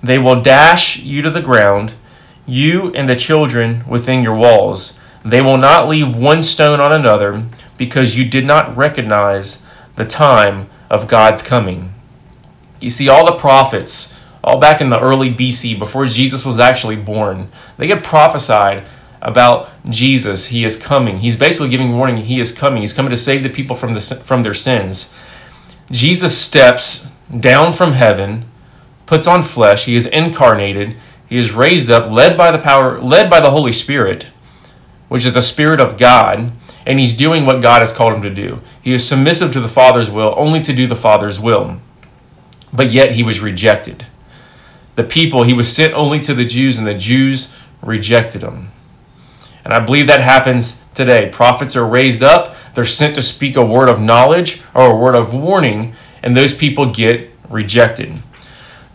They 0.03 0.19
will 0.19 0.43
dash 0.43 0.99
you 0.99 1.23
to 1.23 1.31
the 1.31 1.41
ground, 1.41 1.95
you 2.45 2.93
and 2.93 3.09
the 3.09 3.15
children 3.15 3.83
within 3.87 4.21
your 4.21 4.35
walls. 4.35 4.99
They 5.25 5.41
will 5.41 5.57
not 5.57 5.89
leave 5.89 6.15
one 6.15 6.43
stone 6.43 6.79
on 6.79 6.93
another 6.93 7.45
because 7.79 8.15
you 8.15 8.29
did 8.29 8.45
not 8.45 8.77
recognize 8.77 9.65
the 9.95 10.05
time 10.05 10.69
of 10.91 11.07
God's 11.07 11.41
coming. 11.41 11.95
You 12.79 12.91
see, 12.91 13.09
all 13.09 13.25
the 13.25 13.39
prophets, 13.39 14.13
all 14.43 14.59
back 14.59 14.81
in 14.81 14.89
the 14.89 14.99
early 14.99 15.33
BC, 15.33 15.79
before 15.79 16.05
Jesus 16.05 16.45
was 16.45 16.59
actually 16.59 16.97
born, 16.97 17.51
they 17.77 17.87
had 17.87 18.03
prophesied 18.03 18.85
about 19.21 19.69
Jesus. 19.89 20.47
He 20.47 20.63
is 20.63 20.77
coming. 20.77 21.19
He's 21.19 21.35
basically 21.35 21.69
giving 21.69 21.97
warning. 21.97 22.17
He 22.17 22.39
is 22.39 22.51
coming. 22.51 22.81
He's 22.81 22.93
coming 22.93 23.09
to 23.09 23.17
save 23.17 23.43
the 23.43 23.49
people 23.49 23.75
from 23.75 23.93
the 23.93 24.01
from 24.01 24.43
their 24.43 24.53
sins. 24.53 25.13
Jesus 25.91 26.37
steps 26.37 27.07
down 27.37 27.73
from 27.73 27.93
heaven, 27.93 28.45
puts 29.05 29.27
on 29.27 29.43
flesh. 29.43 29.85
He 29.85 29.95
is 29.95 30.05
incarnated. 30.05 30.95
He 31.27 31.37
is 31.37 31.51
raised 31.51 31.89
up, 31.89 32.11
led 32.11 32.37
by 32.37 32.51
the 32.51 32.57
power, 32.57 32.99
led 33.01 33.29
by 33.29 33.39
the 33.39 33.51
Holy 33.51 33.71
Spirit, 33.71 34.29
which 35.09 35.25
is 35.25 35.33
the 35.33 35.41
Spirit 35.41 35.79
of 35.79 35.97
God, 35.97 36.51
and 36.89 36.99
he's 36.99 37.15
doing 37.15 37.45
what 37.45 37.61
God 37.61 37.81
has 37.81 37.93
called 37.93 38.13
him 38.13 38.23
to 38.23 38.33
do. 38.33 38.61
He 38.81 38.93
is 38.93 39.07
submissive 39.07 39.53
to 39.53 39.59
the 39.59 39.67
Father's 39.67 40.09
will, 40.09 40.33
only 40.35 40.59
to 40.63 40.73
do 40.73 40.87
the 40.87 40.95
Father's 40.95 41.39
will. 41.39 41.79
But 42.73 42.91
yet 42.91 43.11
he 43.11 43.21
was 43.21 43.41
rejected. 43.41 44.07
The 44.95 45.03
people, 45.03 45.43
he 45.43 45.53
was 45.53 45.71
sent 45.71 45.93
only 45.93 46.19
to 46.21 46.33
the 46.33 46.45
Jews, 46.45 46.79
and 46.79 46.87
the 46.87 46.95
Jews 46.95 47.53
rejected 47.83 48.41
him. 48.41 48.71
And 49.63 49.71
I 49.71 49.79
believe 49.81 50.07
that 50.07 50.21
happens 50.21 50.83
today. 50.95 51.29
Prophets 51.29 51.75
are 51.75 51.85
raised 51.85 52.23
up, 52.23 52.55
they're 52.73 52.85
sent 52.85 53.13
to 53.15 53.21
speak 53.21 53.55
a 53.55 53.63
word 53.63 53.87
of 53.87 54.01
knowledge 54.01 54.63
or 54.73 54.89
a 54.89 54.95
word 54.95 55.13
of 55.13 55.31
warning, 55.31 55.93
and 56.23 56.35
those 56.35 56.55
people 56.55 56.91
get 56.91 57.29
rejected. 57.49 58.15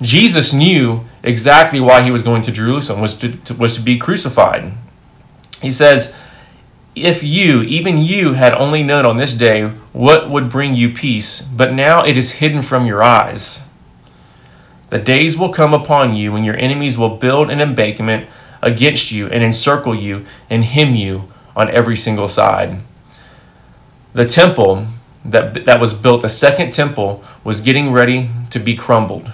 Jesus 0.03 0.53
knew 0.53 1.05
exactly 1.23 1.79
why 1.79 2.03
he 2.03 2.11
was 2.11 2.23
going 2.23 2.43
to 2.43 2.51
Jerusalem 2.51 3.01
was 3.01 3.15
to, 3.19 3.37
to, 3.37 3.55
was 3.55 3.77
to 3.77 3.81
be 3.81 3.99
crucified. 3.99 4.73
He 5.63 5.71
says, 5.71 6.17
"If 6.95 7.23
you, 7.23 7.63
even 7.63 7.99
you 7.99 8.35
had 8.35 8.55
only 8.55 8.83
known 8.83 9.05
on 9.05 9.17
this 9.17 9.35
day 9.35 9.71
what 9.93 10.31
would 10.31 10.49
bring 10.49 10.75
you 10.75 10.91
peace, 10.91 11.41
but 11.41 11.73
now 11.73 12.05
it 12.05 12.17
is 12.17 12.39
hidden 12.41 12.63
from 12.63 12.87
your 12.87 13.03
eyes. 13.03 13.63
The 14.91 14.99
days 14.99 15.37
will 15.37 15.49
come 15.49 15.75
upon 15.75 16.15
you 16.15 16.33
when 16.33 16.45
your 16.45 16.57
enemies 16.57 16.97
will 16.97 17.17
build 17.17 17.51
an 17.51 17.61
embankment 17.61 18.29
against 18.63 19.11
you 19.11 19.27
and 19.27 19.43
encircle 19.43 19.95
you 19.95 20.25
and 20.49 20.65
hem 20.65 20.95
you 20.95 21.25
on 21.57 21.71
every 21.71 21.97
single 21.97 22.29
side." 22.29 22.81
The 24.13 24.25
temple 24.25 24.87
that, 25.25 25.65
that 25.65 25.81
was 25.81 25.95
built, 25.95 26.23
the 26.23 26.29
second 26.29 26.73
temple, 26.73 27.25
was 27.43 27.61
getting 27.61 27.93
ready 27.93 28.31
to 28.51 28.59
be 28.61 28.77
crumbled. 28.77 29.33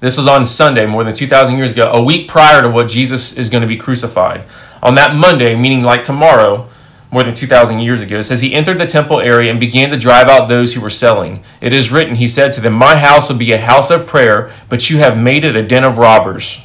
This 0.00 0.16
was 0.16 0.26
on 0.26 0.44
Sunday, 0.44 0.86
more 0.86 1.04
than 1.04 1.14
2,000 1.14 1.56
years 1.58 1.72
ago, 1.72 1.90
a 1.92 2.02
week 2.02 2.28
prior 2.28 2.62
to 2.62 2.68
what 2.68 2.88
Jesus 2.88 3.36
is 3.36 3.48
going 3.48 3.60
to 3.60 3.68
be 3.68 3.76
crucified. 3.76 4.44
On 4.82 4.94
that 4.96 5.14
Monday, 5.14 5.54
meaning 5.54 5.82
like 5.82 6.02
tomorrow, 6.02 6.68
more 7.10 7.22
than 7.22 7.34
2,000 7.34 7.78
years 7.78 8.02
ago, 8.02 8.18
it 8.18 8.24
says, 8.24 8.40
He 8.40 8.54
entered 8.54 8.78
the 8.78 8.86
temple 8.86 9.20
area 9.20 9.50
and 9.50 9.60
began 9.60 9.90
to 9.90 9.98
drive 9.98 10.28
out 10.28 10.48
those 10.48 10.74
who 10.74 10.80
were 10.80 10.90
selling. 10.90 11.44
It 11.60 11.72
is 11.72 11.92
written, 11.92 12.16
He 12.16 12.28
said 12.28 12.52
to 12.52 12.60
them, 12.60 12.72
My 12.72 12.96
house 12.96 13.28
will 13.28 13.36
be 13.36 13.52
a 13.52 13.58
house 13.58 13.90
of 13.90 14.06
prayer, 14.06 14.52
but 14.68 14.90
you 14.90 14.98
have 14.98 15.16
made 15.16 15.44
it 15.44 15.56
a 15.56 15.62
den 15.62 15.84
of 15.84 15.98
robbers. 15.98 16.60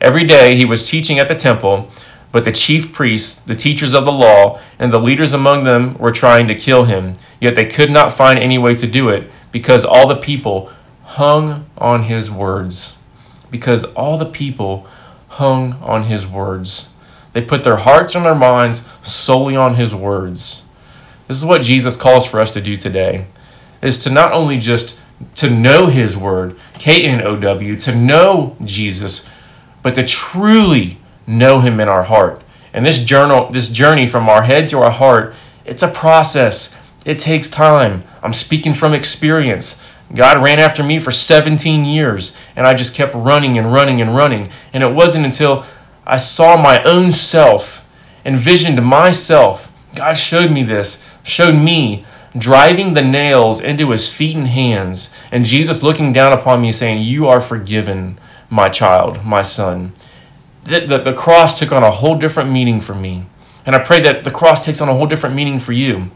Every 0.00 0.24
day 0.24 0.56
he 0.56 0.64
was 0.64 0.88
teaching 0.88 1.18
at 1.18 1.28
the 1.28 1.34
temple 1.34 1.90
but 2.36 2.44
the 2.44 2.52
chief 2.52 2.92
priests, 2.92 3.40
the 3.40 3.54
teachers 3.54 3.94
of 3.94 4.04
the 4.04 4.12
law, 4.12 4.60
and 4.78 4.92
the 4.92 5.00
leaders 5.00 5.32
among 5.32 5.64
them 5.64 5.96
were 5.96 6.12
trying 6.12 6.46
to 6.48 6.54
kill 6.54 6.84
him, 6.84 7.16
yet 7.40 7.54
they 7.54 7.64
could 7.64 7.90
not 7.90 8.12
find 8.12 8.38
any 8.38 8.58
way 8.58 8.74
to 8.74 8.86
do 8.86 9.08
it, 9.08 9.30
because 9.52 9.86
all 9.86 10.06
the 10.06 10.16
people 10.16 10.70
hung 11.04 11.64
on 11.78 12.02
his 12.02 12.30
words. 12.30 12.98
Because 13.50 13.84
all 13.94 14.18
the 14.18 14.26
people 14.26 14.86
hung 15.28 15.74
on 15.82 16.04
his 16.04 16.26
words. 16.26 16.90
They 17.36 17.42
put 17.42 17.64
their 17.64 17.76
hearts 17.76 18.14
and 18.14 18.24
their 18.24 18.34
minds 18.34 18.88
solely 19.02 19.54
on 19.54 19.74
his 19.74 19.94
words. 19.94 20.64
This 21.28 21.36
is 21.36 21.44
what 21.44 21.60
Jesus 21.60 21.94
calls 21.94 22.24
for 22.24 22.40
us 22.40 22.50
to 22.52 22.62
do 22.62 22.78
today. 22.78 23.26
Is 23.82 23.98
to 24.04 24.10
not 24.10 24.32
only 24.32 24.56
just 24.56 24.98
to 25.34 25.50
know 25.50 25.88
his 25.88 26.16
word, 26.16 26.58
K 26.78 27.04
N 27.04 27.20
O 27.20 27.36
W, 27.36 27.76
to 27.76 27.94
know 27.94 28.56
Jesus, 28.64 29.28
but 29.82 29.94
to 29.96 30.06
truly 30.06 30.98
know 31.26 31.60
him 31.60 31.78
in 31.78 31.90
our 31.90 32.04
heart. 32.04 32.40
And 32.72 32.86
this 32.86 33.04
journal 33.04 33.50
this 33.50 33.68
journey 33.68 34.06
from 34.06 34.30
our 34.30 34.44
head 34.44 34.66
to 34.70 34.78
our 34.78 34.90
heart, 34.90 35.34
it's 35.66 35.82
a 35.82 35.88
process. 35.88 36.74
It 37.04 37.18
takes 37.18 37.50
time. 37.50 38.04
I'm 38.22 38.32
speaking 38.32 38.72
from 38.72 38.94
experience. 38.94 39.78
God 40.14 40.42
ran 40.42 40.58
after 40.58 40.82
me 40.82 41.00
for 41.00 41.10
17 41.10 41.84
years, 41.84 42.34
and 42.54 42.66
I 42.66 42.72
just 42.72 42.94
kept 42.94 43.14
running 43.14 43.58
and 43.58 43.74
running 43.74 44.00
and 44.00 44.16
running. 44.16 44.48
And 44.72 44.82
it 44.82 44.94
wasn't 44.94 45.26
until 45.26 45.66
I 46.06 46.16
saw 46.16 46.56
my 46.56 46.82
own 46.84 47.10
self, 47.10 47.86
envisioned 48.24 48.84
myself. 48.84 49.72
God 49.94 50.14
showed 50.14 50.50
me 50.50 50.62
this, 50.62 51.04
showed 51.22 51.54
me 51.54 52.06
driving 52.36 52.92
the 52.92 53.02
nails 53.02 53.60
into 53.60 53.90
his 53.90 54.12
feet 54.12 54.36
and 54.36 54.48
hands, 54.48 55.10
and 55.32 55.44
Jesus 55.44 55.82
looking 55.82 56.12
down 56.12 56.32
upon 56.32 56.60
me 56.60 56.70
saying, 56.70 57.02
You 57.02 57.26
are 57.26 57.40
forgiven, 57.40 58.18
my 58.50 58.68
child, 58.68 59.24
my 59.24 59.42
son 59.42 59.92
the, 60.66 60.80
the, 60.80 60.98
the 60.98 61.12
cross 61.12 61.58
took 61.58 61.72
on 61.72 61.82
a 61.82 61.90
whole 61.90 62.16
different 62.16 62.50
meaning 62.50 62.80
for 62.80 62.94
me. 62.94 63.26
And 63.64 63.74
I 63.74 63.82
pray 63.82 64.00
that 64.00 64.24
the 64.24 64.30
cross 64.30 64.64
takes 64.64 64.80
on 64.80 64.88
a 64.88 64.94
whole 64.94 65.06
different 65.06 65.34
meaning 65.34 65.58
for 65.58 65.72
you. 65.72 66.10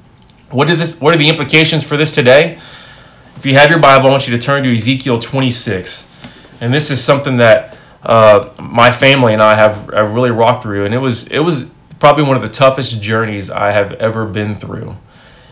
What 0.50 0.68
is 0.68 0.80
this? 0.80 1.00
What 1.00 1.14
are 1.14 1.18
the 1.18 1.28
implications 1.28 1.84
for 1.84 1.96
this 1.96 2.12
today? 2.12 2.58
If 3.36 3.46
you 3.46 3.54
have 3.54 3.70
your 3.70 3.78
Bible, 3.78 4.08
I 4.08 4.10
want 4.10 4.28
you 4.28 4.36
to 4.36 4.42
turn 4.42 4.64
to 4.64 4.72
Ezekiel 4.72 5.18
26. 5.18 6.10
And 6.60 6.74
this 6.74 6.90
is 6.90 7.02
something 7.02 7.38
that 7.38 7.69
uh, 8.02 8.50
my 8.58 8.90
family 8.90 9.32
and 9.32 9.42
I 9.42 9.54
have, 9.54 9.92
have 9.92 10.12
really 10.12 10.30
rocked 10.30 10.62
through. 10.62 10.84
And 10.84 10.94
it 10.94 10.98
was, 10.98 11.26
it 11.28 11.40
was 11.40 11.70
probably 11.98 12.24
one 12.24 12.36
of 12.36 12.42
the 12.42 12.48
toughest 12.48 13.02
journeys 13.02 13.50
I 13.50 13.72
have 13.72 13.92
ever 13.94 14.26
been 14.26 14.54
through. 14.54 14.96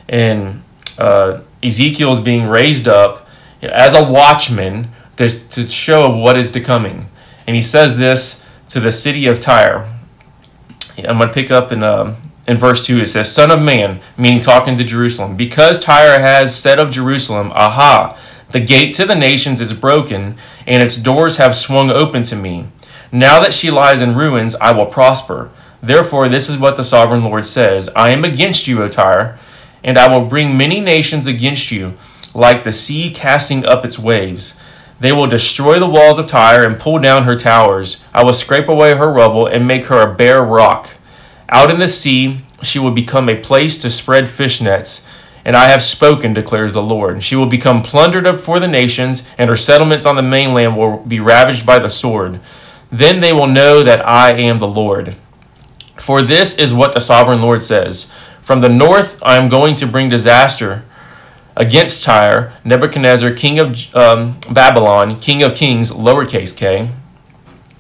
And 0.09 0.63
uh, 0.97 1.43
Ezekiel 1.63 2.13
is 2.13 2.21
being 2.21 2.49
raised 2.49 2.89
up 2.89 3.29
as 3.63 3.95
a 3.95 4.11
watchman 4.11 4.89
to, 5.17 5.29
to 5.29 5.69
show 5.69 6.17
what 6.17 6.37
is 6.37 6.53
to 6.53 6.61
coming. 6.61 7.09
And 7.47 7.55
he 7.55 7.63
says 7.63 7.97
this 7.97 8.45
to 8.71 8.81
the 8.81 8.93
city 8.93 9.27
of 9.27 9.41
Tyre. 9.41 9.95
I'm 10.99 11.19
going 11.19 11.29
to 11.29 11.35
pick 11.35 11.51
up 11.51 11.71
in, 11.71 11.83
uh, 11.83 12.17
in 12.47 12.57
verse 12.57 12.85
2. 12.87 13.01
It 13.01 13.07
says, 13.07 13.33
Son 13.33 13.51
of 13.51 13.61
man, 13.61 14.01
meaning 14.17 14.41
talking 14.41 14.77
to 14.79 14.85
Jerusalem, 14.85 15.37
because 15.37 15.81
Tyre 15.81 16.21
has 16.21 16.59
said 16.59 16.79
of 16.79 16.91
Jerusalem, 16.91 17.53
Aha, 17.55 18.19
the 18.51 18.61
gate 18.61 18.95
to 18.95 19.05
the 19.05 19.15
nations 19.15 19.61
is 19.61 19.73
broken, 19.73 20.37
and 20.67 20.83
its 20.83 20.97
doors 20.97 21.37
have 21.37 21.55
swung 21.55 21.91
open 21.91 22.23
to 22.25 22.37
me. 22.37 22.67
Now 23.13 23.41
that 23.41 23.53
she 23.53 23.71
lies 23.71 24.01
in 24.01 24.17
ruins, 24.17 24.55
I 24.57 24.73
will 24.73 24.87
prosper. 24.87 25.51
Therefore, 25.83 26.29
this 26.29 26.49
is 26.49 26.59
what 26.59 26.77
the 26.77 26.85
sovereign 26.85 27.25
Lord 27.25 27.45
says 27.45 27.89
I 27.95 28.11
am 28.11 28.25
against 28.25 28.67
you, 28.67 28.83
O 28.83 28.89
Tyre, 28.89 29.39
and 29.85 29.99
I 29.99 30.09
will 30.09 30.27
bring 30.27 30.57
many 30.57 30.81
nations 30.81 31.27
against 31.27 31.71
you 31.71 31.95
like 32.35 32.65
the 32.65 32.73
sea 32.73 33.11
casting 33.11 33.65
up 33.65 33.85
its 33.85 33.99
waves. 33.99 34.59
They 35.01 35.13
will 35.13 35.27
destroy 35.27 35.79
the 35.79 35.89
walls 35.89 36.19
of 36.19 36.27
Tyre 36.27 36.67
and 36.67 36.79
pull 36.79 36.99
down 36.99 37.23
her 37.23 37.37
towers. 37.37 38.03
I 38.13 38.25
will 38.25 38.33
scrape 38.33 38.69
away 38.69 38.97
her 38.97 39.13
rubble 39.13 39.47
and 39.47 39.67
make 39.67 39.87
her 39.87 40.01
a 40.01 40.15
bare 40.15 40.43
rock. 40.43 40.91
Out 41.51 41.71
in 41.71 41.79
the 41.79 41.89
sea, 41.89 42.41
she 42.63 42.79
will 42.79 42.91
become 42.91 43.29
a 43.29 43.41
place 43.41 43.79
to 43.79 43.91
spread 43.91 44.29
fish 44.29 44.61
nets. 44.61 45.07
And 45.45 45.57
I 45.57 45.67
have 45.67 45.83
spoken, 45.83 46.35
declares 46.35 46.73
the 46.73 46.83
Lord. 46.83 47.23
She 47.23 47.37
will 47.37 47.47
become 47.47 47.83
plundered 47.83 48.27
up 48.27 48.39
for 48.39 48.61
the 48.61 48.69
nations, 48.69 49.27
and 49.39 49.49
her 49.49 49.57
settlements 49.57 50.05
on 50.05 50.17
the 50.17 50.23
mainland 50.23 50.77
will 50.77 50.99
be 50.99 51.21
ravaged 51.21 51.65
by 51.65 51.79
the 51.79 51.89
sword. 51.89 52.41
Then 52.91 53.21
they 53.21 53.33
will 53.33 53.47
know 53.47 53.83
that 53.83 54.07
I 54.07 54.33
am 54.33 54.59
the 54.59 54.69
Lord. 54.69 55.17
For 55.97 56.23
this 56.23 56.59
is 56.59 56.73
what 56.73 56.93
the 56.93 57.01
sovereign 57.01 57.43
Lord 57.43 57.61
says 57.61 58.11
From 58.43 58.61
the 58.61 58.69
north 58.69 59.21
I 59.23 59.37
am 59.37 59.49
going 59.49 59.75
to 59.77 59.87
bring 59.87 60.09
disaster 60.09 60.85
against 61.57 62.05
Tyre, 62.05 62.53
Nebuchadnezzar, 62.65 63.33
king 63.33 63.59
of 63.59 63.95
um, 63.95 64.39
Babylon, 64.51 65.19
king 65.19 65.43
of 65.43 65.57
kings, 65.57 65.91
lowercase 65.91 66.57
k, 66.57 66.91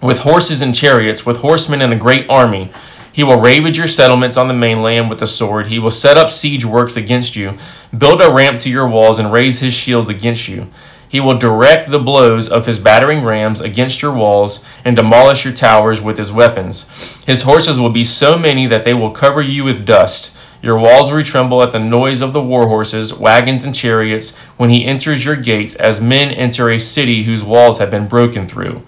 with 0.02 0.20
horses 0.20 0.60
and 0.60 0.74
chariots, 0.74 1.24
with 1.24 1.38
horsemen 1.38 1.80
and 1.80 1.92
a 1.92 1.96
great 1.96 2.28
army. 2.28 2.72
He 3.12 3.24
will 3.24 3.40
ravage 3.40 3.78
your 3.78 3.86
settlements 3.86 4.36
on 4.36 4.48
the 4.48 4.54
mainland 4.54 5.10
with 5.10 5.18
the 5.18 5.26
sword. 5.26 5.66
He 5.66 5.78
will 5.78 5.90
set 5.90 6.16
up 6.16 6.30
siege 6.30 6.64
works 6.64 6.96
against 6.96 7.36
you, 7.36 7.58
build 7.96 8.20
a 8.20 8.32
ramp 8.32 8.60
to 8.60 8.70
your 8.70 8.86
walls, 8.86 9.18
and 9.18 9.32
raise 9.32 9.60
his 9.60 9.74
shields 9.74 10.08
against 10.08 10.48
you. 10.48 10.68
He 11.08 11.20
will 11.20 11.38
direct 11.38 11.90
the 11.90 11.98
blows 11.98 12.48
of 12.48 12.66
his 12.66 12.78
battering 12.78 13.24
rams 13.24 13.60
against 13.60 14.02
your 14.02 14.12
walls 14.12 14.62
and 14.84 14.94
demolish 14.94 15.44
your 15.44 15.54
towers 15.54 16.00
with 16.00 16.18
his 16.18 16.30
weapons. 16.30 16.86
His 17.24 17.42
horses 17.42 17.80
will 17.80 17.90
be 17.90 18.04
so 18.04 18.38
many 18.38 18.66
that 18.66 18.84
they 18.84 18.94
will 18.94 19.10
cover 19.10 19.40
you 19.40 19.64
with 19.64 19.86
dust. 19.86 20.30
Your 20.60 20.78
walls 20.78 21.10
will 21.10 21.22
tremble 21.22 21.62
at 21.62 21.72
the 21.72 21.78
noise 21.78 22.20
of 22.20 22.32
the 22.32 22.42
war 22.42 22.68
horses, 22.68 23.14
wagons, 23.14 23.64
and 23.64 23.74
chariots 23.74 24.36
when 24.56 24.70
he 24.70 24.84
enters 24.84 25.24
your 25.24 25.36
gates, 25.36 25.74
as 25.76 26.00
men 26.00 26.30
enter 26.30 26.68
a 26.68 26.78
city 26.78 27.22
whose 27.22 27.44
walls 27.44 27.78
have 27.78 27.90
been 27.90 28.08
broken 28.08 28.46
through. 28.46 28.82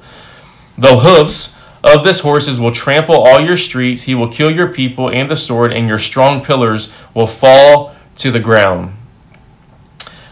The 0.76 0.98
hoofs 0.98 1.54
of 1.82 2.04
this 2.04 2.20
horses 2.20 2.60
will 2.60 2.72
trample 2.72 3.14
all 3.14 3.40
your 3.40 3.56
streets. 3.56 4.02
He 4.02 4.14
will 4.14 4.28
kill 4.28 4.50
your 4.50 4.68
people 4.68 5.10
and 5.10 5.30
the 5.30 5.36
sword, 5.36 5.72
and 5.72 5.88
your 5.88 5.98
strong 5.98 6.44
pillars 6.44 6.92
will 7.14 7.26
fall 7.26 7.94
to 8.16 8.30
the 8.30 8.40
ground. 8.40 8.94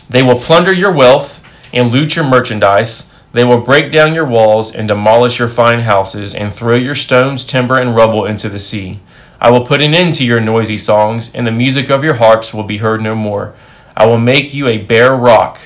They 0.09 0.23
will 0.23 0.39
plunder 0.39 0.73
your 0.73 0.93
wealth 0.93 1.43
and 1.73 1.91
loot 1.91 2.17
your 2.17 2.25
merchandise. 2.25 3.13
They 3.33 3.45
will 3.45 3.61
break 3.61 3.93
down 3.93 4.15
your 4.15 4.25
walls 4.25 4.75
and 4.75 4.89
demolish 4.89 5.39
your 5.39 5.49
fine 5.49 5.81
houses, 5.81 6.35
and 6.35 6.53
throw 6.53 6.77
your 6.77 6.95
stones, 6.95 7.45
timber, 7.45 7.79
and 7.79 7.95
rubble 7.95 8.25
into 8.25 8.49
the 8.49 8.59
sea. 8.59 9.01
I 9.41 9.51
will 9.51 9.65
put 9.65 9.83
an 9.83 9.95
end 9.95 10.15
to 10.15 10.25
your 10.25 10.41
noisy 10.41 10.79
songs, 10.79 11.31
and 11.35 11.47
the 11.47 11.53
music 11.53 11.91
of 11.91 12.03
your 12.03 12.15
harps 12.15 12.53
will 12.53 12.65
be 12.65 12.79
heard 12.79 13.01
no 13.01 13.15
more. 13.15 13.55
I 13.97 14.07
will 14.07 14.19
make 14.19 14.55
you 14.55 14.67
a 14.67 14.79
bare 14.79 15.15
rock, 15.15 15.61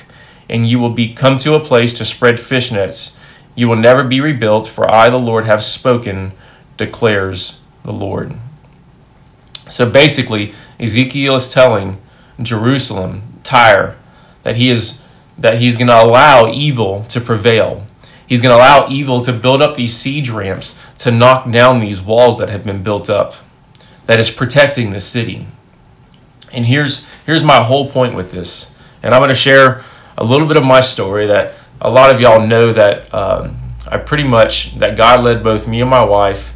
and 0.49 0.67
you 0.67 0.77
will 0.77 0.91
be 0.91 1.13
come 1.13 1.37
to 1.39 1.55
a 1.55 1.59
place 1.63 1.93
to 1.95 2.05
spread 2.05 2.39
fish 2.39 2.71
nets. 2.71 3.17
You 3.55 3.67
will 3.67 3.75
never 3.75 4.03
be 4.03 4.19
rebuilt, 4.19 4.67
for 4.67 4.91
I, 4.91 5.09
the 5.09 5.17
Lord, 5.17 5.45
have 5.45 5.63
spoken, 5.63 6.33
declares 6.77 7.59
the 7.83 7.93
Lord. 7.93 8.37
So 9.69 9.89
basically, 9.89 10.53
Ezekiel 10.79 11.35
is 11.35 11.51
telling 11.51 12.01
Jerusalem, 12.41 13.39
Tyre, 13.43 13.97
that 14.43 14.55
he 14.55 14.69
is 14.69 15.01
that 15.37 15.57
he's 15.59 15.77
going 15.77 15.87
to 15.87 16.03
allow 16.03 16.51
evil 16.51 17.03
to 17.05 17.19
prevail. 17.19 17.87
He's 18.27 18.41
going 18.41 18.55
to 18.55 18.57
allow 18.57 18.87
evil 18.87 19.19
to 19.21 19.33
build 19.33 19.61
up 19.61 19.75
these 19.75 19.95
siege 19.95 20.29
ramps 20.29 20.77
to 20.99 21.11
knock 21.11 21.49
down 21.49 21.79
these 21.79 22.01
walls 22.01 22.37
that 22.37 22.49
have 22.49 22.63
been 22.63 22.83
built 22.83 23.09
up 23.09 23.35
that 24.05 24.19
is 24.19 24.29
protecting 24.29 24.91
the 24.91 24.99
city. 24.99 25.47
And 26.51 26.65
here's 26.65 27.05
here's 27.25 27.43
my 27.43 27.63
whole 27.63 27.89
point 27.89 28.15
with 28.15 28.31
this. 28.31 28.71
And 29.01 29.13
I'm 29.13 29.19
going 29.19 29.29
to 29.29 29.35
share 29.35 29.83
a 30.17 30.23
little 30.23 30.47
bit 30.47 30.57
of 30.57 30.63
my 30.63 30.81
story 30.81 31.25
that 31.27 31.55
a 31.83 31.89
lot 31.89 32.15
of 32.15 32.21
y'all 32.21 32.45
know 32.47 32.71
that 32.71 33.13
um, 33.13 33.75
I 33.87 33.97
pretty 33.97 34.23
much 34.23 34.77
that 34.79 34.95
God 34.95 35.23
led 35.23 35.43
both 35.43 35.67
me 35.67 35.81
and 35.81 35.89
my 35.89 36.03
wife 36.03 36.53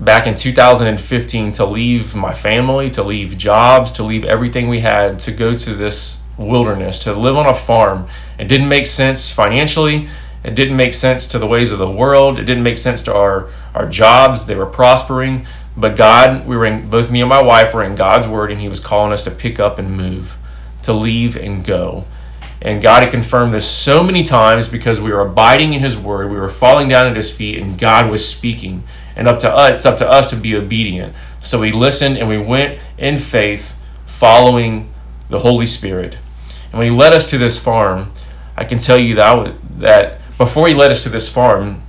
back 0.00 0.26
in 0.26 0.34
2015 0.34 1.52
to 1.52 1.64
leave 1.64 2.14
my 2.14 2.32
family, 2.32 2.90
to 2.90 3.02
leave 3.02 3.36
jobs, 3.36 3.92
to 3.92 4.02
leave 4.02 4.24
everything 4.24 4.68
we 4.68 4.80
had 4.80 5.18
to 5.20 5.32
go 5.32 5.56
to 5.56 5.74
this 5.74 6.22
wilderness, 6.38 6.98
to 7.00 7.12
live 7.12 7.36
on 7.36 7.46
a 7.46 7.54
farm. 7.54 8.08
It 8.38 8.48
didn't 8.48 8.68
make 8.68 8.86
sense 8.86 9.30
financially. 9.30 10.08
It 10.42 10.54
didn't 10.54 10.76
make 10.76 10.94
sense 10.94 11.28
to 11.28 11.38
the 11.38 11.46
ways 11.46 11.70
of 11.70 11.78
the 11.78 11.90
world. 11.90 12.38
It 12.38 12.44
didn't 12.44 12.64
make 12.64 12.78
sense 12.78 13.02
to 13.04 13.14
our, 13.14 13.50
our 13.74 13.86
jobs. 13.86 14.46
They 14.46 14.56
were 14.56 14.66
prospering. 14.66 15.46
But 15.76 15.94
God, 15.94 16.46
we 16.46 16.56
were 16.56 16.66
in, 16.66 16.88
both 16.88 17.10
me 17.10 17.20
and 17.20 17.28
my 17.28 17.42
wife 17.42 17.72
were 17.72 17.84
in 17.84 17.94
God's 17.94 18.26
word, 18.26 18.50
and 18.50 18.60
He 18.60 18.68
was 18.68 18.80
calling 18.80 19.12
us 19.12 19.24
to 19.24 19.30
pick 19.30 19.60
up 19.60 19.78
and 19.78 19.96
move, 19.96 20.36
to 20.82 20.92
leave 20.92 21.36
and 21.36 21.64
go. 21.64 22.06
And 22.64 22.80
God 22.80 23.02
had 23.02 23.10
confirmed 23.10 23.52
this 23.52 23.68
so 23.68 24.04
many 24.04 24.22
times 24.22 24.68
because 24.68 25.00
we 25.00 25.10
were 25.10 25.20
abiding 25.20 25.72
in 25.72 25.80
His 25.80 25.96
word, 25.96 26.30
we 26.30 26.38
were 26.38 26.48
falling 26.48 26.88
down 26.88 27.06
at 27.06 27.16
His 27.16 27.30
feet, 27.30 27.58
and 27.58 27.76
God 27.76 28.08
was 28.08 28.26
speaking. 28.26 28.84
And 29.16 29.26
up 29.26 29.40
to 29.40 29.50
us, 29.50 29.78
it's 29.78 29.86
up 29.86 29.96
to 29.98 30.08
us 30.08 30.30
to 30.30 30.36
be 30.36 30.54
obedient. 30.54 31.12
So 31.40 31.58
we 31.58 31.72
listened 31.72 32.16
and 32.16 32.28
we 32.28 32.38
went 32.38 32.78
in 32.96 33.18
faith, 33.18 33.74
following 34.06 34.92
the 35.28 35.40
Holy 35.40 35.66
Spirit. 35.66 36.16
And 36.70 36.78
when 36.78 36.90
He 36.90 36.96
led 36.96 37.12
us 37.12 37.28
to 37.30 37.38
this 37.38 37.58
farm, 37.58 38.12
I 38.56 38.64
can 38.64 38.78
tell 38.78 38.98
you 38.98 39.16
that 39.16 39.54
that 39.80 40.20
before 40.38 40.68
He 40.68 40.74
led 40.74 40.92
us 40.92 41.02
to 41.02 41.08
this 41.08 41.28
farm, 41.28 41.82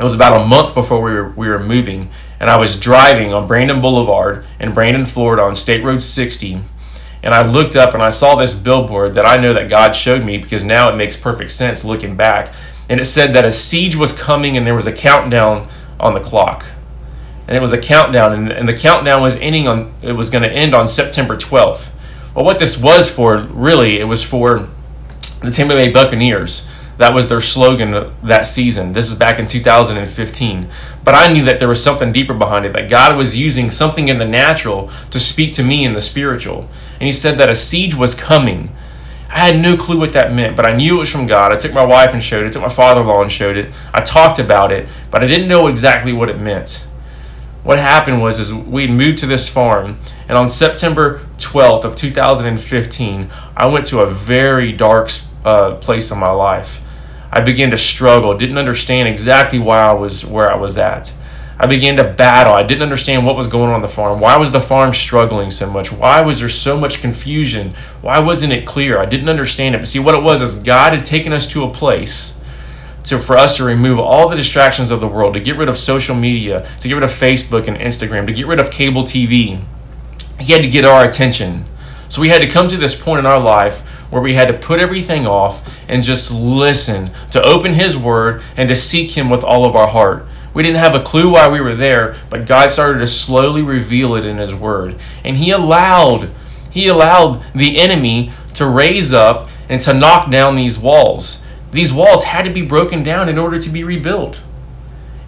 it 0.00 0.02
was 0.02 0.14
about 0.14 0.40
a 0.40 0.44
month 0.44 0.74
before 0.74 1.00
we 1.00 1.12
were 1.12 1.30
we 1.30 1.48
were 1.48 1.62
moving, 1.62 2.10
and 2.40 2.50
I 2.50 2.58
was 2.58 2.78
driving 2.78 3.32
on 3.32 3.46
Brandon 3.46 3.80
Boulevard 3.80 4.44
in 4.58 4.72
Brandon, 4.72 5.06
Florida, 5.06 5.44
on 5.44 5.54
State 5.54 5.84
Road 5.84 6.00
60, 6.00 6.60
and 7.22 7.34
I 7.34 7.46
looked 7.46 7.76
up 7.76 7.94
and 7.94 8.02
I 8.02 8.10
saw 8.10 8.34
this 8.34 8.54
billboard 8.54 9.14
that 9.14 9.26
I 9.26 9.36
know 9.36 9.52
that 9.52 9.68
God 9.68 9.92
showed 9.92 10.24
me 10.24 10.38
because 10.38 10.64
now 10.64 10.90
it 10.90 10.96
makes 10.96 11.16
perfect 11.16 11.50
sense 11.50 11.84
looking 11.84 12.16
back, 12.16 12.52
and 12.88 13.00
it 13.00 13.04
said 13.06 13.34
that 13.34 13.44
a 13.44 13.52
siege 13.52 13.96
was 13.96 14.12
coming 14.12 14.56
and 14.56 14.66
there 14.66 14.74
was 14.74 14.86
a 14.86 14.92
countdown 14.92 15.68
on 15.98 16.14
the 16.14 16.20
clock, 16.20 16.64
and 17.46 17.56
it 17.56 17.60
was 17.60 17.72
a 17.72 17.80
countdown, 17.80 18.32
and, 18.32 18.52
and 18.52 18.68
the 18.68 18.76
countdown 18.76 19.20
was 19.20 19.36
ending 19.36 19.66
on 19.66 19.92
it 20.02 20.12
was 20.12 20.30
going 20.30 20.44
to 20.44 20.50
end 20.50 20.74
on 20.74 20.86
September 20.86 21.36
12th. 21.36 21.90
Well, 22.34 22.44
what 22.44 22.60
this 22.60 22.80
was 22.80 23.10
for, 23.10 23.38
really, 23.38 23.98
it 23.98 24.04
was 24.04 24.22
for 24.22 24.68
the 25.42 25.50
Tampa 25.50 25.74
Bay 25.74 25.90
Buccaneers 25.90 26.67
that 26.98 27.14
was 27.14 27.28
their 27.28 27.40
slogan 27.40 28.12
that 28.24 28.46
season. 28.46 28.92
This 28.92 29.08
is 29.08 29.14
back 29.16 29.38
in 29.38 29.46
2015. 29.46 30.68
But 31.04 31.14
I 31.14 31.32
knew 31.32 31.44
that 31.44 31.60
there 31.60 31.68
was 31.68 31.82
something 31.82 32.12
deeper 32.12 32.34
behind 32.34 32.66
it, 32.66 32.72
that 32.72 32.90
God 32.90 33.16
was 33.16 33.36
using 33.36 33.70
something 33.70 34.08
in 34.08 34.18
the 34.18 34.26
natural 34.26 34.90
to 35.12 35.20
speak 35.20 35.52
to 35.54 35.62
me 35.62 35.84
in 35.84 35.92
the 35.92 36.00
spiritual. 36.00 36.68
And 36.94 37.02
He 37.02 37.12
said 37.12 37.38
that 37.38 37.48
a 37.48 37.54
siege 37.54 37.94
was 37.94 38.16
coming. 38.16 38.74
I 39.30 39.46
had 39.46 39.60
no 39.60 39.76
clue 39.76 39.98
what 39.98 40.12
that 40.14 40.34
meant, 40.34 40.56
but 40.56 40.66
I 40.66 40.74
knew 40.74 40.96
it 40.96 41.00
was 41.00 41.10
from 41.10 41.26
God. 41.26 41.52
I 41.52 41.56
took 41.56 41.72
my 41.72 41.86
wife 41.86 42.12
and 42.12 42.22
showed 42.22 42.44
it, 42.44 42.48
I 42.48 42.50
took 42.50 42.62
my 42.62 42.68
father 42.68 43.02
in 43.02 43.06
law 43.06 43.22
and 43.22 43.30
showed 43.30 43.56
it. 43.56 43.72
I 43.94 44.00
talked 44.00 44.38
about 44.38 44.72
it, 44.72 44.88
but 45.10 45.22
I 45.22 45.26
didn't 45.26 45.48
know 45.48 45.68
exactly 45.68 46.12
what 46.12 46.28
it 46.28 46.40
meant. 46.40 46.86
What 47.62 47.78
happened 47.78 48.20
was 48.20 48.40
is 48.40 48.52
we 48.52 48.88
moved 48.88 49.18
to 49.18 49.26
this 49.26 49.48
farm, 49.48 49.98
and 50.28 50.36
on 50.38 50.48
September 50.48 51.20
12th 51.36 51.84
of 51.84 51.94
2015, 51.94 53.30
I 53.56 53.66
went 53.66 53.86
to 53.86 54.00
a 54.00 54.06
very 54.06 54.72
dark 54.72 55.10
uh, 55.44 55.76
place 55.76 56.10
in 56.10 56.18
my 56.18 56.30
life. 56.30 56.80
I 57.30 57.40
began 57.40 57.70
to 57.70 57.76
struggle, 57.76 58.36
didn't 58.36 58.58
understand 58.58 59.08
exactly 59.08 59.58
why 59.58 59.80
I 59.80 59.92
was 59.92 60.24
where 60.24 60.50
I 60.50 60.56
was 60.56 60.78
at. 60.78 61.12
I 61.60 61.66
began 61.66 61.96
to 61.96 62.04
battle. 62.04 62.52
I 62.52 62.62
didn't 62.62 62.82
understand 62.82 63.26
what 63.26 63.34
was 63.34 63.48
going 63.48 63.70
on, 63.70 63.74
on 63.74 63.82
the 63.82 63.88
farm. 63.88 64.20
Why 64.20 64.36
was 64.36 64.52
the 64.52 64.60
farm 64.60 64.94
struggling 64.94 65.50
so 65.50 65.68
much? 65.68 65.90
Why 65.90 66.20
was 66.20 66.38
there 66.38 66.48
so 66.48 66.78
much 66.78 67.00
confusion? 67.00 67.74
Why 68.00 68.20
wasn't 68.20 68.52
it 68.52 68.64
clear? 68.64 68.98
I 68.98 69.06
didn't 69.06 69.28
understand 69.28 69.74
it. 69.74 69.78
But 69.78 69.88
see, 69.88 69.98
what 69.98 70.14
it 70.14 70.22
was 70.22 70.40
is 70.40 70.54
God 70.54 70.92
had 70.92 71.04
taken 71.04 71.32
us 71.32 71.48
to 71.48 71.64
a 71.64 71.70
place 71.70 72.38
to, 73.04 73.18
for 73.18 73.36
us 73.36 73.56
to 73.56 73.64
remove 73.64 73.98
all 73.98 74.28
the 74.28 74.36
distractions 74.36 74.90
of 74.90 75.00
the 75.00 75.08
world, 75.08 75.34
to 75.34 75.40
get 75.40 75.56
rid 75.56 75.68
of 75.68 75.76
social 75.76 76.14
media, 76.14 76.68
to 76.78 76.88
get 76.88 76.94
rid 76.94 77.02
of 77.02 77.10
Facebook 77.10 77.66
and 77.66 77.76
Instagram, 77.76 78.26
to 78.26 78.32
get 78.32 78.46
rid 78.46 78.60
of 78.60 78.70
cable 78.70 79.02
TV. 79.02 79.60
He 80.38 80.52
had 80.52 80.62
to 80.62 80.68
get 80.68 80.84
our 80.84 81.04
attention. 81.04 81.66
So 82.08 82.20
we 82.20 82.28
had 82.28 82.42
to 82.42 82.48
come 82.48 82.68
to 82.68 82.76
this 82.76 83.00
point 83.00 83.18
in 83.18 83.26
our 83.26 83.40
life 83.40 83.80
where 84.10 84.22
we 84.22 84.34
had 84.34 84.48
to 84.48 84.54
put 84.54 84.78
everything 84.78 85.26
off 85.26 85.68
and 85.88 86.04
just 86.04 86.30
listen, 86.30 87.10
to 87.30 87.42
open 87.42 87.74
His 87.74 87.96
Word, 87.96 88.42
and 88.56 88.68
to 88.68 88.76
seek 88.76 89.16
Him 89.16 89.28
with 89.28 89.42
all 89.42 89.64
of 89.64 89.74
our 89.74 89.88
heart. 89.88 90.26
We 90.54 90.62
didn't 90.62 90.82
have 90.82 90.94
a 90.94 91.02
clue 91.02 91.30
why 91.32 91.48
we 91.48 91.60
were 91.60 91.74
there, 91.74 92.16
but 92.30 92.46
God 92.46 92.72
started 92.72 92.98
to 93.00 93.06
slowly 93.06 93.62
reveal 93.62 94.14
it 94.14 94.24
in 94.24 94.38
His 94.38 94.54
Word. 94.54 94.96
And 95.24 95.36
He 95.36 95.50
allowed, 95.50 96.30
He 96.70 96.88
allowed 96.88 97.42
the 97.54 97.78
enemy 97.78 98.32
to 98.54 98.66
raise 98.66 99.12
up 99.12 99.48
and 99.68 99.80
to 99.82 99.94
knock 99.94 100.30
down 100.30 100.54
these 100.54 100.78
walls. 100.78 101.42
These 101.70 101.92
walls 101.92 102.24
had 102.24 102.44
to 102.44 102.50
be 102.50 102.62
broken 102.62 103.02
down 103.02 103.28
in 103.28 103.38
order 103.38 103.58
to 103.58 103.70
be 103.70 103.84
rebuilt. 103.84 104.42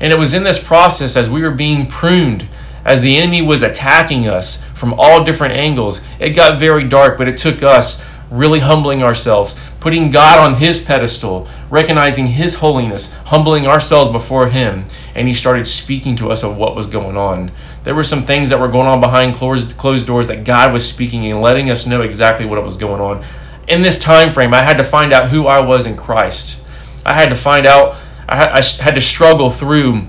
And 0.01 0.13
it 0.13 0.19
was 0.19 0.33
in 0.33 0.45
this 0.45 0.63
process 0.63 1.17
as 1.17 1.29
we 1.29 1.43
were 1.43 1.51
being 1.51 1.87
pruned, 1.87 2.49
as 2.85 3.03
the 3.03 3.19
enemy 3.19 3.43
was 3.43 3.63
attacking 3.63 4.27
us 4.27 4.65
from 4.75 4.95
all 4.99 5.23
different 5.23 5.55
angles. 5.55 6.01
It 6.19 6.31
got 6.31 6.59
very 6.59 6.89
dark, 6.89 7.19
but 7.19 7.29
it 7.29 7.37
took 7.37 7.63
us 7.63 8.03
really 8.31 8.61
humbling 8.61 9.03
ourselves, 9.03 9.59
putting 9.81 10.11
God 10.11 10.39
on 10.39 10.61
His 10.61 10.83
pedestal, 10.83 11.49
recognizing 11.69 12.29
His 12.29 12.57
holiness, 12.57 13.13
humbling 13.27 13.67
ourselves 13.67 14.11
before 14.11 14.49
Him, 14.49 14.85
and 15.15 15.27
He 15.27 15.35
started 15.35 15.67
speaking 15.67 16.17
to 16.17 16.31
us 16.31 16.43
of 16.43 16.57
what 16.57 16.77
was 16.77 16.87
going 16.87 17.17
on. 17.17 17.51
There 17.83 17.95
were 17.95 18.05
some 18.05 18.25
things 18.25 18.51
that 18.51 18.61
were 18.61 18.69
going 18.69 18.87
on 18.87 19.01
behind 19.01 19.35
closed, 19.35 19.77
doors 20.07 20.29
that 20.29 20.45
God 20.45 20.73
was 20.73 20.89
speaking 20.89 21.27
and 21.31 21.41
letting 21.41 21.71
us 21.71 21.87
know 21.87 22.03
exactly 22.03 22.47
what 22.47 22.63
was 22.63 22.77
going 22.77 23.01
on. 23.01 23.25
in 23.69 23.83
this 23.83 24.01
time 24.01 24.31
frame, 24.31 24.53
I 24.53 24.63
had 24.63 24.79
to 24.79 24.85
find 24.85 25.13
out 25.13 25.31
who 25.31 25.47
I 25.47 25.61
was 25.61 25.87
in 25.87 25.97
Christ. 25.97 26.63
I 27.07 27.15
had 27.15 27.29
to 27.29 27.37
find 27.37 27.67
out, 27.67 27.97
I 28.29 28.37
had, 28.37 28.49
I 28.51 28.63
had 28.83 28.95
to 28.95 29.01
struggle 29.01 29.51
through 29.51 30.09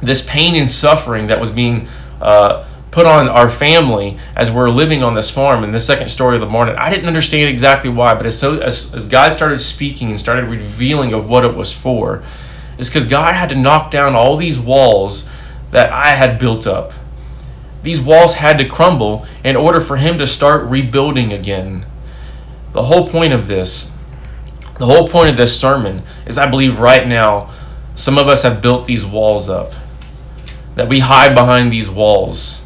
this 0.00 0.26
pain 0.28 0.54
and 0.54 0.68
suffering 0.68 1.26
that 1.28 1.40
was 1.40 1.50
being 1.50 1.88
uh, 2.20 2.66
put 2.94 3.06
on 3.06 3.28
our 3.28 3.48
family 3.48 4.16
as 4.36 4.52
we're 4.52 4.70
living 4.70 5.02
on 5.02 5.14
this 5.14 5.28
farm 5.28 5.64
in 5.64 5.72
the 5.72 5.80
second 5.80 6.08
story 6.08 6.36
of 6.36 6.40
the 6.40 6.48
morning. 6.48 6.76
I 6.76 6.90
didn't 6.90 7.08
understand 7.08 7.48
exactly 7.48 7.90
why, 7.90 8.14
but 8.14 8.24
as, 8.24 8.38
so, 8.38 8.60
as, 8.60 8.94
as 8.94 9.08
God 9.08 9.32
started 9.32 9.58
speaking 9.58 10.10
and 10.10 10.20
started 10.20 10.44
revealing 10.44 11.12
of 11.12 11.28
what 11.28 11.44
it 11.44 11.56
was 11.56 11.72
for, 11.72 12.22
is 12.78 12.88
because 12.88 13.04
God 13.04 13.34
had 13.34 13.48
to 13.48 13.56
knock 13.56 13.90
down 13.90 14.14
all 14.14 14.36
these 14.36 14.60
walls 14.60 15.28
that 15.72 15.90
I 15.90 16.10
had 16.10 16.38
built 16.38 16.68
up. 16.68 16.92
These 17.82 18.00
walls 18.00 18.34
had 18.34 18.58
to 18.58 18.68
crumble 18.68 19.26
in 19.42 19.56
order 19.56 19.80
for 19.80 19.96
Him 19.96 20.16
to 20.18 20.26
start 20.26 20.62
rebuilding 20.62 21.32
again. 21.32 21.86
The 22.74 22.84
whole 22.84 23.08
point 23.08 23.32
of 23.32 23.48
this, 23.48 23.92
the 24.78 24.86
whole 24.86 25.08
point 25.08 25.30
of 25.30 25.36
this 25.36 25.58
sermon 25.58 26.04
is 26.26 26.38
I 26.38 26.48
believe 26.48 26.78
right 26.78 27.08
now, 27.08 27.52
some 27.96 28.18
of 28.18 28.28
us 28.28 28.44
have 28.44 28.62
built 28.62 28.86
these 28.86 29.04
walls 29.04 29.48
up. 29.48 29.72
That 30.76 30.88
we 30.88 31.00
hide 31.00 31.34
behind 31.34 31.72
these 31.72 31.90
walls 31.90 32.60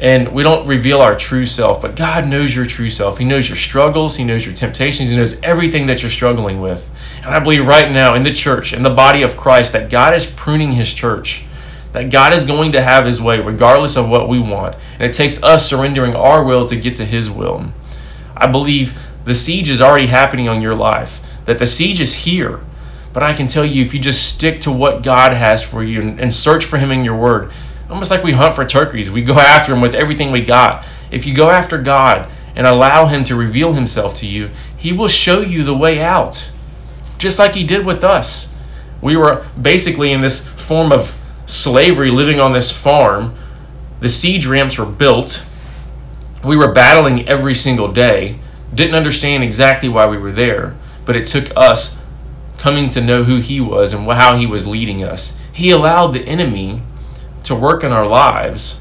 and 0.00 0.32
we 0.32 0.42
don't 0.42 0.66
reveal 0.66 1.02
our 1.02 1.14
true 1.14 1.44
self, 1.44 1.82
but 1.82 1.94
God 1.94 2.26
knows 2.26 2.56
your 2.56 2.64
true 2.64 2.88
self. 2.88 3.18
He 3.18 3.24
knows 3.24 3.50
your 3.50 3.56
struggles, 3.56 4.16
He 4.16 4.24
knows 4.24 4.46
your 4.46 4.54
temptations, 4.54 5.10
He 5.10 5.16
knows 5.16 5.40
everything 5.42 5.86
that 5.86 6.02
you're 6.02 6.10
struggling 6.10 6.60
with. 6.60 6.90
And 7.18 7.34
I 7.34 7.38
believe 7.38 7.66
right 7.66 7.92
now 7.92 8.14
in 8.14 8.22
the 8.22 8.32
church, 8.32 8.72
in 8.72 8.82
the 8.82 8.90
body 8.90 9.22
of 9.22 9.36
Christ, 9.36 9.74
that 9.74 9.90
God 9.90 10.16
is 10.16 10.24
pruning 10.24 10.72
His 10.72 10.92
church, 10.94 11.44
that 11.92 12.10
God 12.10 12.32
is 12.32 12.46
going 12.46 12.72
to 12.72 12.82
have 12.82 13.04
His 13.04 13.20
way 13.20 13.40
regardless 13.40 13.94
of 13.94 14.08
what 14.08 14.26
we 14.26 14.40
want. 14.40 14.74
And 14.94 15.02
it 15.02 15.14
takes 15.14 15.42
us 15.42 15.68
surrendering 15.68 16.16
our 16.16 16.42
will 16.42 16.64
to 16.66 16.76
get 16.76 16.96
to 16.96 17.04
His 17.04 17.30
will. 17.30 17.72
I 18.34 18.46
believe 18.46 18.98
the 19.26 19.34
siege 19.34 19.68
is 19.68 19.82
already 19.82 20.06
happening 20.06 20.48
on 20.48 20.62
your 20.62 20.74
life, 20.74 21.20
that 21.44 21.58
the 21.58 21.66
siege 21.66 22.00
is 22.00 22.14
here. 22.14 22.60
But 23.12 23.22
I 23.22 23.34
can 23.34 23.48
tell 23.48 23.66
you, 23.66 23.84
if 23.84 23.92
you 23.92 24.00
just 24.00 24.34
stick 24.34 24.60
to 24.62 24.72
what 24.72 25.02
God 25.02 25.34
has 25.34 25.62
for 25.62 25.82
you 25.82 26.00
and, 26.00 26.32
search 26.32 26.64
for 26.64 26.78
Him 26.78 26.90
in 26.90 27.04
your 27.04 27.16
Word, 27.16 27.52
almost 27.90 28.10
like 28.10 28.22
we 28.22 28.32
hunt 28.32 28.54
for 28.54 28.64
turkeys. 28.64 29.10
We 29.10 29.22
go 29.22 29.34
after 29.34 29.72
him 29.72 29.80
with 29.80 29.94
everything 29.94 30.30
we 30.30 30.42
got. 30.42 30.84
If 31.10 31.26
you 31.26 31.34
go 31.34 31.50
after 31.50 31.78
God 31.78 32.30
and 32.54 32.66
allow 32.66 33.06
him 33.06 33.24
to 33.24 33.34
reveal 33.34 33.72
himself 33.72 34.14
to 34.16 34.26
you, 34.26 34.50
he 34.76 34.92
will 34.92 35.08
show 35.08 35.40
you 35.40 35.64
the 35.64 35.76
way 35.76 36.00
out. 36.00 36.50
Just 37.18 37.38
like 37.38 37.54
he 37.54 37.64
did 37.64 37.84
with 37.84 38.04
us. 38.04 38.52
We 39.02 39.16
were 39.16 39.46
basically 39.60 40.12
in 40.12 40.20
this 40.20 40.46
form 40.46 40.92
of 40.92 41.16
slavery 41.46 42.10
living 42.10 42.40
on 42.40 42.52
this 42.52 42.70
farm. 42.70 43.36
The 44.00 44.08
siege 44.08 44.46
ramps 44.46 44.78
were 44.78 44.86
built. 44.86 45.44
We 46.44 46.56
were 46.56 46.72
battling 46.72 47.28
every 47.28 47.54
single 47.54 47.92
day. 47.92 48.38
Didn't 48.74 48.94
understand 48.94 49.42
exactly 49.42 49.88
why 49.88 50.06
we 50.06 50.16
were 50.16 50.32
there, 50.32 50.76
but 51.04 51.16
it 51.16 51.26
took 51.26 51.50
us 51.56 52.00
coming 52.56 52.88
to 52.90 53.00
know 53.00 53.24
who 53.24 53.40
he 53.40 53.60
was 53.60 53.92
and 53.92 54.06
how 54.06 54.36
he 54.36 54.46
was 54.46 54.66
leading 54.66 55.02
us. 55.02 55.36
He 55.52 55.70
allowed 55.70 56.08
the 56.08 56.22
enemy 56.22 56.82
to 57.44 57.54
work 57.54 57.82
in 57.84 57.92
our 57.92 58.06
lives 58.06 58.80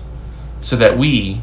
so 0.61 0.75
that 0.75 0.97
we 0.97 1.41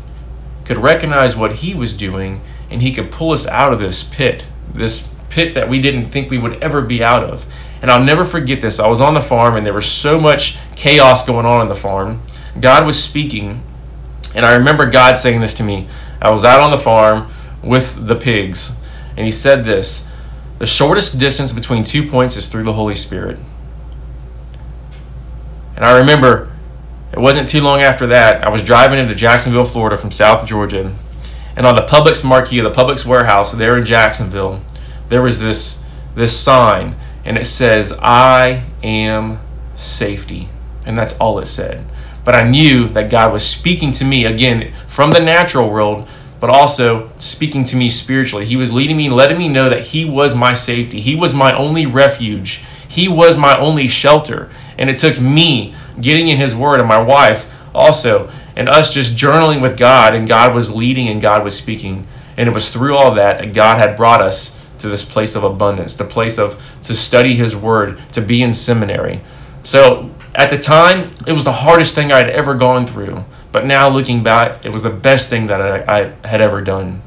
could 0.64 0.78
recognize 0.78 1.36
what 1.36 1.56
he 1.56 1.74
was 1.74 1.96
doing 1.96 2.40
and 2.70 2.82
he 2.82 2.92
could 2.92 3.10
pull 3.10 3.30
us 3.30 3.46
out 3.46 3.72
of 3.72 3.78
this 3.78 4.02
pit, 4.02 4.46
this 4.72 5.12
pit 5.30 5.54
that 5.54 5.68
we 5.68 5.80
didn't 5.80 6.06
think 6.06 6.30
we 6.30 6.38
would 6.38 6.62
ever 6.62 6.82
be 6.82 7.02
out 7.02 7.24
of. 7.24 7.46
And 7.82 7.90
I'll 7.90 8.02
never 8.02 8.24
forget 8.24 8.60
this. 8.60 8.80
I 8.80 8.88
was 8.88 9.00
on 9.00 9.14
the 9.14 9.20
farm 9.20 9.56
and 9.56 9.64
there 9.64 9.72
was 9.72 9.86
so 9.86 10.20
much 10.20 10.58
chaos 10.74 11.24
going 11.24 11.46
on 11.46 11.60
in 11.60 11.68
the 11.68 11.74
farm. 11.74 12.22
God 12.60 12.86
was 12.86 13.02
speaking, 13.02 13.62
and 14.34 14.46
I 14.46 14.54
remember 14.54 14.86
God 14.86 15.16
saying 15.16 15.40
this 15.40 15.54
to 15.54 15.62
me. 15.62 15.88
I 16.20 16.30
was 16.30 16.44
out 16.44 16.60
on 16.60 16.70
the 16.70 16.78
farm 16.78 17.30
with 17.62 18.06
the 18.06 18.16
pigs, 18.16 18.76
and 19.16 19.26
He 19.26 19.32
said 19.32 19.64
this 19.64 20.06
The 20.58 20.66
shortest 20.66 21.18
distance 21.18 21.52
between 21.52 21.82
two 21.82 22.08
points 22.08 22.36
is 22.36 22.48
through 22.48 22.64
the 22.64 22.72
Holy 22.72 22.94
Spirit. 22.94 23.38
And 25.74 25.84
I 25.84 25.98
remember 25.98 26.55
it 27.16 27.20
wasn't 27.20 27.48
too 27.48 27.62
long 27.62 27.80
after 27.80 28.06
that, 28.08 28.44
I 28.44 28.50
was 28.50 28.62
driving 28.62 28.98
into 28.98 29.14
Jacksonville, 29.14 29.64
Florida 29.64 29.96
from 29.96 30.10
South 30.10 30.46
Georgia. 30.46 30.94
And 31.56 31.66
on 31.66 31.74
the 31.74 31.86
Publix 31.86 32.22
marquee, 32.22 32.58
of 32.58 32.64
the 32.64 32.82
Publix 32.82 33.06
warehouse 33.06 33.52
there 33.52 33.78
in 33.78 33.86
Jacksonville, 33.86 34.60
there 35.08 35.22
was 35.22 35.40
this, 35.40 35.82
this 36.14 36.38
sign, 36.38 36.94
and 37.24 37.38
it 37.38 37.46
says, 37.46 37.94
I 38.00 38.64
am 38.82 39.38
safety. 39.76 40.50
And 40.84 40.96
that's 40.96 41.16
all 41.18 41.38
it 41.38 41.46
said. 41.46 41.86
But 42.22 42.34
I 42.34 42.46
knew 42.46 42.88
that 42.90 43.10
God 43.10 43.32
was 43.32 43.48
speaking 43.48 43.92
to 43.92 44.04
me, 44.04 44.26
again, 44.26 44.74
from 44.86 45.12
the 45.12 45.20
natural 45.20 45.70
world, 45.70 46.06
but 46.38 46.50
also 46.50 47.10
speaking 47.16 47.64
to 47.64 47.76
me 47.76 47.88
spiritually. 47.88 48.44
He 48.44 48.56
was 48.56 48.74
leading 48.74 48.98
me, 48.98 49.08
letting 49.08 49.38
me 49.38 49.48
know 49.48 49.70
that 49.70 49.86
He 49.86 50.04
was 50.04 50.34
my 50.34 50.52
safety. 50.52 51.00
He 51.00 51.16
was 51.16 51.34
my 51.34 51.56
only 51.56 51.86
refuge. 51.86 52.62
He 52.86 53.08
was 53.08 53.38
my 53.38 53.58
only 53.58 53.88
shelter. 53.88 54.50
And 54.76 54.90
it 54.90 54.98
took 54.98 55.18
me 55.18 55.74
getting 56.00 56.28
in 56.28 56.38
His 56.38 56.54
Word 56.54 56.80
and 56.80 56.88
my 56.88 57.00
wife 57.00 57.50
also, 57.74 58.30
and 58.54 58.68
us 58.68 58.92
just 58.92 59.16
journaling 59.16 59.60
with 59.60 59.76
God, 59.76 60.14
and 60.14 60.26
God 60.26 60.54
was 60.54 60.74
leading 60.74 61.08
and 61.08 61.20
God 61.20 61.44
was 61.44 61.56
speaking. 61.56 62.06
And 62.36 62.48
it 62.48 62.52
was 62.52 62.70
through 62.70 62.96
all 62.96 63.14
that 63.14 63.38
that 63.38 63.54
God 63.54 63.78
had 63.78 63.96
brought 63.96 64.22
us 64.22 64.56
to 64.78 64.88
this 64.88 65.04
place 65.04 65.34
of 65.34 65.44
abundance, 65.44 65.94
the 65.94 66.04
place 66.04 66.38
of 66.38 66.62
to 66.82 66.94
study 66.94 67.34
His 67.34 67.56
Word, 67.56 67.98
to 68.12 68.20
be 68.20 68.42
in 68.42 68.52
seminary. 68.52 69.22
So 69.62 70.10
at 70.34 70.50
the 70.50 70.58
time, 70.58 71.12
it 71.26 71.32
was 71.32 71.44
the 71.44 71.52
hardest 71.52 71.94
thing 71.94 72.12
I'd 72.12 72.28
ever 72.28 72.54
gone 72.54 72.86
through. 72.86 73.24
But 73.52 73.64
now 73.64 73.88
looking 73.88 74.22
back, 74.22 74.64
it 74.64 74.72
was 74.72 74.82
the 74.82 74.90
best 74.90 75.30
thing 75.30 75.46
that 75.46 75.60
I, 75.60 76.12
I 76.22 76.28
had 76.28 76.40
ever 76.40 76.60
done. 76.60 77.02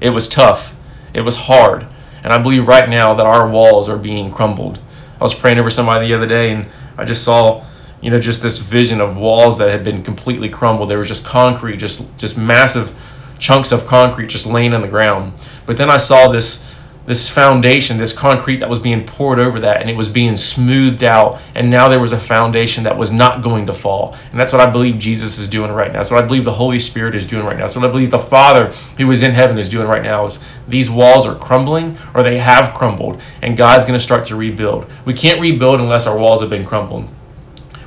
It 0.00 0.10
was 0.10 0.28
tough, 0.28 0.74
it 1.14 1.22
was 1.22 1.36
hard. 1.36 1.86
And 2.22 2.32
I 2.32 2.38
believe 2.38 2.68
right 2.68 2.88
now 2.88 3.14
that 3.14 3.26
our 3.26 3.48
walls 3.48 3.88
are 3.88 3.98
being 3.98 4.30
crumbled. 4.30 4.78
I 5.20 5.24
was 5.24 5.34
praying 5.34 5.58
over 5.58 5.70
somebody 5.70 6.08
the 6.08 6.14
other 6.14 6.26
day, 6.26 6.52
and 6.52 6.66
I 6.96 7.04
just 7.04 7.22
saw 7.22 7.64
you 8.04 8.10
know, 8.10 8.20
just 8.20 8.42
this 8.42 8.58
vision 8.58 9.00
of 9.00 9.16
walls 9.16 9.56
that 9.56 9.70
had 9.70 9.82
been 9.82 10.02
completely 10.02 10.50
crumbled. 10.50 10.90
There 10.90 10.98
was 10.98 11.08
just 11.08 11.24
concrete, 11.24 11.78
just 11.78 12.16
just 12.18 12.36
massive 12.36 12.94
chunks 13.38 13.72
of 13.72 13.86
concrete 13.86 14.26
just 14.26 14.46
laying 14.46 14.74
on 14.74 14.82
the 14.82 14.88
ground. 14.88 15.32
But 15.64 15.78
then 15.78 15.88
I 15.88 15.96
saw 15.96 16.30
this 16.30 16.68
this 17.06 17.28
foundation, 17.28 17.96
this 17.96 18.12
concrete 18.12 18.58
that 18.58 18.68
was 18.68 18.78
being 18.78 19.06
poured 19.06 19.38
over 19.38 19.60
that, 19.60 19.80
and 19.80 19.90
it 19.90 19.96
was 19.96 20.08
being 20.10 20.36
smoothed 20.36 21.02
out. 21.02 21.40
And 21.54 21.70
now 21.70 21.88
there 21.88 22.00
was 22.00 22.12
a 22.12 22.18
foundation 22.18 22.84
that 22.84 22.98
was 22.98 23.10
not 23.10 23.42
going 23.42 23.66
to 23.66 23.74
fall. 23.74 24.16
And 24.30 24.38
that's 24.40 24.52
what 24.52 24.60
I 24.60 24.70
believe 24.70 24.98
Jesus 24.98 25.38
is 25.38 25.48
doing 25.48 25.70
right 25.72 25.90
now. 25.90 25.98
That's 25.98 26.10
what 26.10 26.22
I 26.22 26.26
believe 26.26 26.44
the 26.44 26.52
Holy 26.52 26.78
Spirit 26.78 27.14
is 27.14 27.26
doing 27.26 27.44
right 27.44 27.56
now. 27.56 27.64
That's 27.64 27.76
what 27.76 27.84
I 27.84 27.90
believe 27.90 28.10
the 28.10 28.18
Father 28.18 28.68
who 28.98 29.10
is 29.10 29.22
in 29.22 29.32
heaven 29.32 29.58
is 29.58 29.68
doing 29.68 29.88
right 29.88 30.02
now. 30.02 30.26
Is 30.26 30.40
these 30.68 30.90
walls 30.90 31.26
are 31.26 31.34
crumbling 31.34 31.96
or 32.14 32.22
they 32.22 32.38
have 32.38 32.74
crumbled, 32.74 33.20
and 33.40 33.56
God's 33.56 33.86
going 33.86 33.98
to 33.98 34.04
start 34.04 34.24
to 34.26 34.36
rebuild. 34.36 34.90
We 35.06 35.14
can't 35.14 35.40
rebuild 35.40 35.80
unless 35.80 36.06
our 36.06 36.18
walls 36.18 36.42
have 36.42 36.50
been 36.50 36.66
crumbled. 36.66 37.08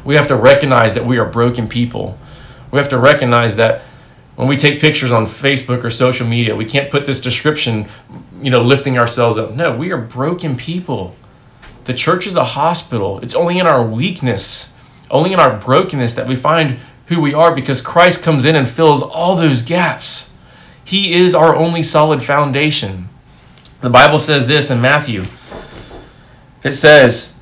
We 0.08 0.16
have 0.16 0.30
to 0.30 0.38
recognize 0.38 0.94
that 0.94 1.06
we 1.06 1.18
are 1.18 1.26
broken 1.26 1.68
people. 1.68 2.18
We 2.72 2.78
have 2.78 2.88
to 2.92 2.98
recognize 2.98 3.58
that 3.58 3.82
when 4.38 4.48
we 4.48 4.56
take 4.56 4.80
pictures 4.80 5.12
on 5.12 5.26
Facebook 5.26 5.84
or 5.84 5.90
social 5.90 6.26
media, 6.26 6.56
we 6.56 6.64
can't 6.64 6.90
put 6.90 7.06
this 7.06 7.20
description, 7.20 7.90
you 8.42 8.50
know, 8.50 8.62
lifting 8.62 8.98
ourselves 8.98 9.38
up. 9.38 9.52
No, 9.52 9.76
we 9.76 9.92
are 9.92 9.98
broken 9.98 10.56
people. 10.56 11.14
The 11.84 11.94
church 11.94 12.26
is 12.26 12.38
a 12.38 12.46
hospital. 12.46 13.20
It's 13.20 13.36
only 13.36 13.60
in 13.60 13.68
our 13.68 13.86
weakness, 13.86 14.74
only 15.12 15.34
in 15.34 15.42
our 15.42 15.58
brokenness 15.58 16.14
that 16.14 16.26
we 16.26 16.38
find 16.38 16.80
who 17.08 17.20
we 17.20 17.34
are 17.34 17.54
because 17.54 17.82
Christ 17.82 18.24
comes 18.24 18.46
in 18.46 18.56
and 18.56 18.66
fills 18.66 19.04
all 19.04 19.36
those 19.36 19.62
gaps. 19.62 20.32
He 20.86 21.16
is 21.16 21.36
our 21.36 21.54
only 21.54 21.84
solid 21.84 22.24
foundation. 22.24 23.10
The 23.82 23.90
Bible 23.90 24.20
says 24.20 24.48
this 24.48 24.72
in 24.72 24.80
Matthew. 24.80 25.26
It 26.64 26.72
says, 26.72 27.36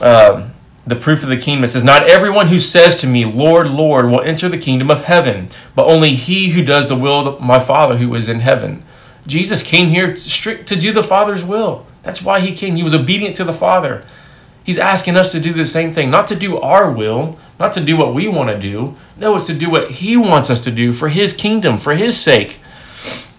um, 0.00 0.51
the 0.86 0.96
proof 0.96 1.22
of 1.22 1.28
the 1.28 1.36
kingdom. 1.36 1.64
It 1.64 1.68
says, 1.68 1.84
Not 1.84 2.08
everyone 2.08 2.48
who 2.48 2.58
says 2.58 2.96
to 2.96 3.06
me, 3.06 3.24
Lord, 3.24 3.68
Lord, 3.68 4.06
will 4.06 4.20
enter 4.20 4.48
the 4.48 4.58
kingdom 4.58 4.90
of 4.90 5.04
heaven, 5.04 5.48
but 5.74 5.86
only 5.86 6.14
he 6.14 6.50
who 6.50 6.64
does 6.64 6.88
the 6.88 6.96
will 6.96 7.26
of 7.26 7.40
my 7.40 7.58
Father 7.58 7.96
who 7.98 8.14
is 8.14 8.28
in 8.28 8.40
heaven. 8.40 8.84
Jesus 9.26 9.62
came 9.62 9.88
here 9.88 10.16
strict 10.16 10.66
to 10.68 10.76
do 10.76 10.92
the 10.92 11.02
Father's 11.02 11.44
will. 11.44 11.86
That's 12.02 12.22
why 12.22 12.40
he 12.40 12.52
came. 12.52 12.76
He 12.76 12.82
was 12.82 12.94
obedient 12.94 13.36
to 13.36 13.44
the 13.44 13.52
Father. 13.52 14.02
He's 14.64 14.78
asking 14.78 15.16
us 15.16 15.32
to 15.32 15.40
do 15.40 15.52
the 15.52 15.64
same 15.64 15.92
thing, 15.92 16.10
not 16.10 16.26
to 16.28 16.36
do 16.36 16.58
our 16.58 16.90
will, 16.90 17.38
not 17.58 17.72
to 17.74 17.84
do 17.84 17.96
what 17.96 18.14
we 18.14 18.28
want 18.28 18.50
to 18.50 18.58
do. 18.58 18.96
No, 19.16 19.34
it's 19.34 19.46
to 19.46 19.54
do 19.54 19.70
what 19.70 19.90
he 19.92 20.16
wants 20.16 20.50
us 20.50 20.60
to 20.62 20.70
do 20.70 20.92
for 20.92 21.08
his 21.08 21.32
kingdom, 21.32 21.78
for 21.78 21.94
his 21.94 22.16
sake. 22.16 22.60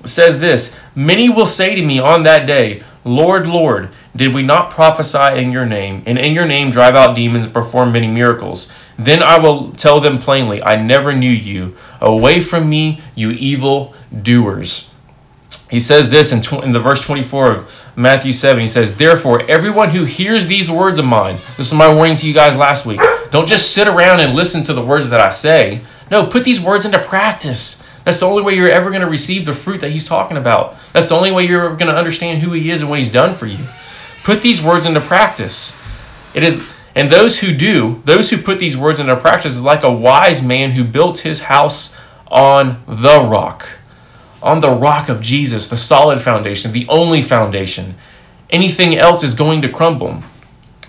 It 0.02 0.08
says 0.08 0.40
this 0.40 0.78
Many 0.96 1.30
will 1.30 1.46
say 1.46 1.76
to 1.76 1.86
me 1.86 2.00
on 2.00 2.24
that 2.24 2.46
day, 2.46 2.84
Lord, 3.06 3.46
Lord, 3.48 3.90
did 4.16 4.34
we 4.34 4.44
not 4.44 4.70
prophesy 4.70 5.40
in 5.42 5.52
your 5.52 5.66
name, 5.66 6.04
and 6.06 6.18
in 6.18 6.34
your 6.34 6.46
name 6.46 6.70
drive 6.70 6.96
out 6.96 7.16
demons 7.16 7.46
and 7.46 7.54
perform 7.54 7.92
many 7.92 8.08
miracles? 8.08 8.72
Then 8.98 9.22
I 9.22 9.40
will 9.40 9.72
tell 9.72 10.00
them 10.00 10.20
plainly, 10.20 10.62
I 10.64 10.82
never 10.82 11.14
knew 11.14 11.30
you. 11.30 11.76
Away 12.00 12.40
from 12.40 12.70
me, 12.70 13.02
you 13.16 13.32
evil 13.32 13.94
doers. 14.22 14.90
He 15.70 15.80
says 15.80 16.12
this 16.12 16.32
in, 16.32 16.42
tw- 16.42 16.64
in 16.64 16.72
the 16.72 16.80
verse 16.80 17.02
24 17.02 17.52
of 17.52 17.84
Matthew 17.96 18.32
7. 18.32 18.62
He 18.62 18.68
says, 18.68 18.98
Therefore, 18.98 19.42
everyone 19.50 19.90
who 19.90 20.06
hears 20.06 20.46
these 20.46 20.70
words 20.70 21.00
of 21.00 21.06
mine, 21.06 21.38
this 21.58 21.68
is 21.68 21.74
my 21.74 21.92
warning 21.92 22.16
to 22.18 22.28
you 22.28 22.34
guys 22.34 22.56
last 22.56 22.86
week. 22.86 23.02
Don't 23.32 23.48
just 23.50 23.74
sit 23.74 23.88
around 23.88 24.20
and 24.20 24.36
listen 24.36 24.62
to 24.64 24.74
the 24.74 24.86
words 24.86 25.10
that 25.10 25.20
I 25.20 25.30
say. 25.30 25.82
No, 26.12 26.28
put 26.28 26.44
these 26.44 26.62
words 26.62 26.86
into 26.86 27.00
practice. 27.00 27.82
That's 28.04 28.20
the 28.20 28.26
only 28.26 28.44
way 28.44 28.56
you're 28.56 28.70
ever 28.70 28.90
going 28.90 29.02
to 29.02 29.10
receive 29.10 29.46
the 29.46 29.54
fruit 29.54 29.82
that 29.82 29.92
he's 29.92 30.06
talking 30.06 30.38
about. 30.38 30.76
That's 30.92 31.10
the 31.10 31.16
only 31.16 31.32
way 31.32 31.46
you're 31.46 31.70
going 31.70 31.88
to 31.88 31.96
understand 31.96 32.42
who 32.42 32.52
he 32.54 32.70
is 32.70 32.82
and 32.82 32.90
what 32.90 33.00
he's 33.00 33.12
done 33.12 33.36
for 33.36 33.46
you. 33.46 33.66
Put 34.24 34.42
these 34.42 34.62
words 34.62 34.86
into 34.86 35.02
practice. 35.02 35.76
It 36.34 36.44
is 36.44 36.70
and 36.96 37.12
those 37.12 37.40
who 37.40 37.56
do, 37.56 38.02
those 38.06 38.30
who 38.30 38.38
put 38.38 38.60
these 38.60 38.78
words 38.78 39.00
into 39.00 39.16
practice 39.16 39.56
is 39.56 39.64
like 39.64 39.84
a 39.84 39.92
wise 39.92 40.44
man 40.44 40.72
who 40.72 40.84
built 40.84 41.20
his 41.20 41.44
house 41.44 41.96
on 42.28 42.84
the 42.88 43.20
rock. 43.20 43.68
On 44.42 44.60
the 44.60 44.70
rock 44.70 45.10
of 45.10 45.22
Jesus, 45.22 45.68
the 45.68 45.78
solid 45.78 46.22
foundation, 46.22 46.72
the 46.72 46.88
only 46.90 47.22
foundation. 47.22 47.96
Anything 48.50 48.96
else 48.96 49.24
is 49.24 49.34
going 49.34 49.62
to 49.64 49.70
crumble. 49.70 50.22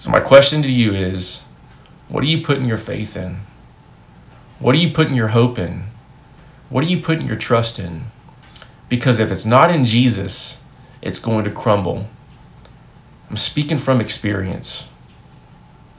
So, 0.00 0.12
my 0.12 0.20
question 0.20 0.62
to 0.62 0.70
you 0.70 0.94
is 0.94 1.44
what 2.08 2.22
are 2.22 2.28
you 2.28 2.44
putting 2.44 2.66
your 2.66 2.76
faith 2.76 3.16
in? 3.16 3.40
What 4.60 4.76
are 4.76 4.78
you 4.78 4.92
putting 4.92 5.14
your 5.14 5.28
hope 5.28 5.58
in? 5.58 5.88
What 6.70 6.84
are 6.84 6.88
you 6.88 7.00
putting 7.00 7.26
your 7.26 7.36
trust 7.36 7.80
in? 7.80 8.04
Because 8.88 9.18
if 9.18 9.32
it's 9.32 9.44
not 9.44 9.72
in 9.72 9.84
Jesus, 9.84 10.60
it's 11.02 11.18
going 11.18 11.44
to 11.44 11.50
crumble. 11.50 12.06
I'm 13.28 13.36
speaking 13.36 13.78
from 13.78 14.00
experience. 14.00 14.90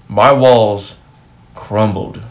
My 0.08 0.32
walls 0.32 1.00
crumbled. 1.54 2.24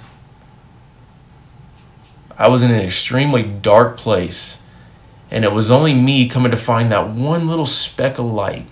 I 2.39 2.49
was 2.49 2.63
in 2.63 2.71
an 2.71 2.81
extremely 2.81 3.43
dark 3.43 3.99
place, 3.99 4.63
and 5.31 5.45
it 5.45 5.53
was 5.53 5.71
only 5.71 5.93
me 5.93 6.29
coming 6.29 6.51
to 6.51 6.57
find 6.57 6.91
that 6.91 7.11
one 7.11 7.47
little 7.47 7.67
speck 7.67 8.19
of 8.19 8.25
light 8.25 8.67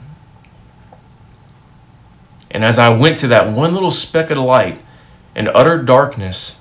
and 2.50 2.64
as 2.64 2.78
I 2.78 2.88
went 2.88 3.18
to 3.18 3.28
that 3.28 3.52
one 3.52 3.72
little 3.72 3.90
speck 3.90 4.30
of 4.30 4.38
light 4.38 4.80
in 5.34 5.48
utter 5.48 5.82
darkness, 5.82 6.58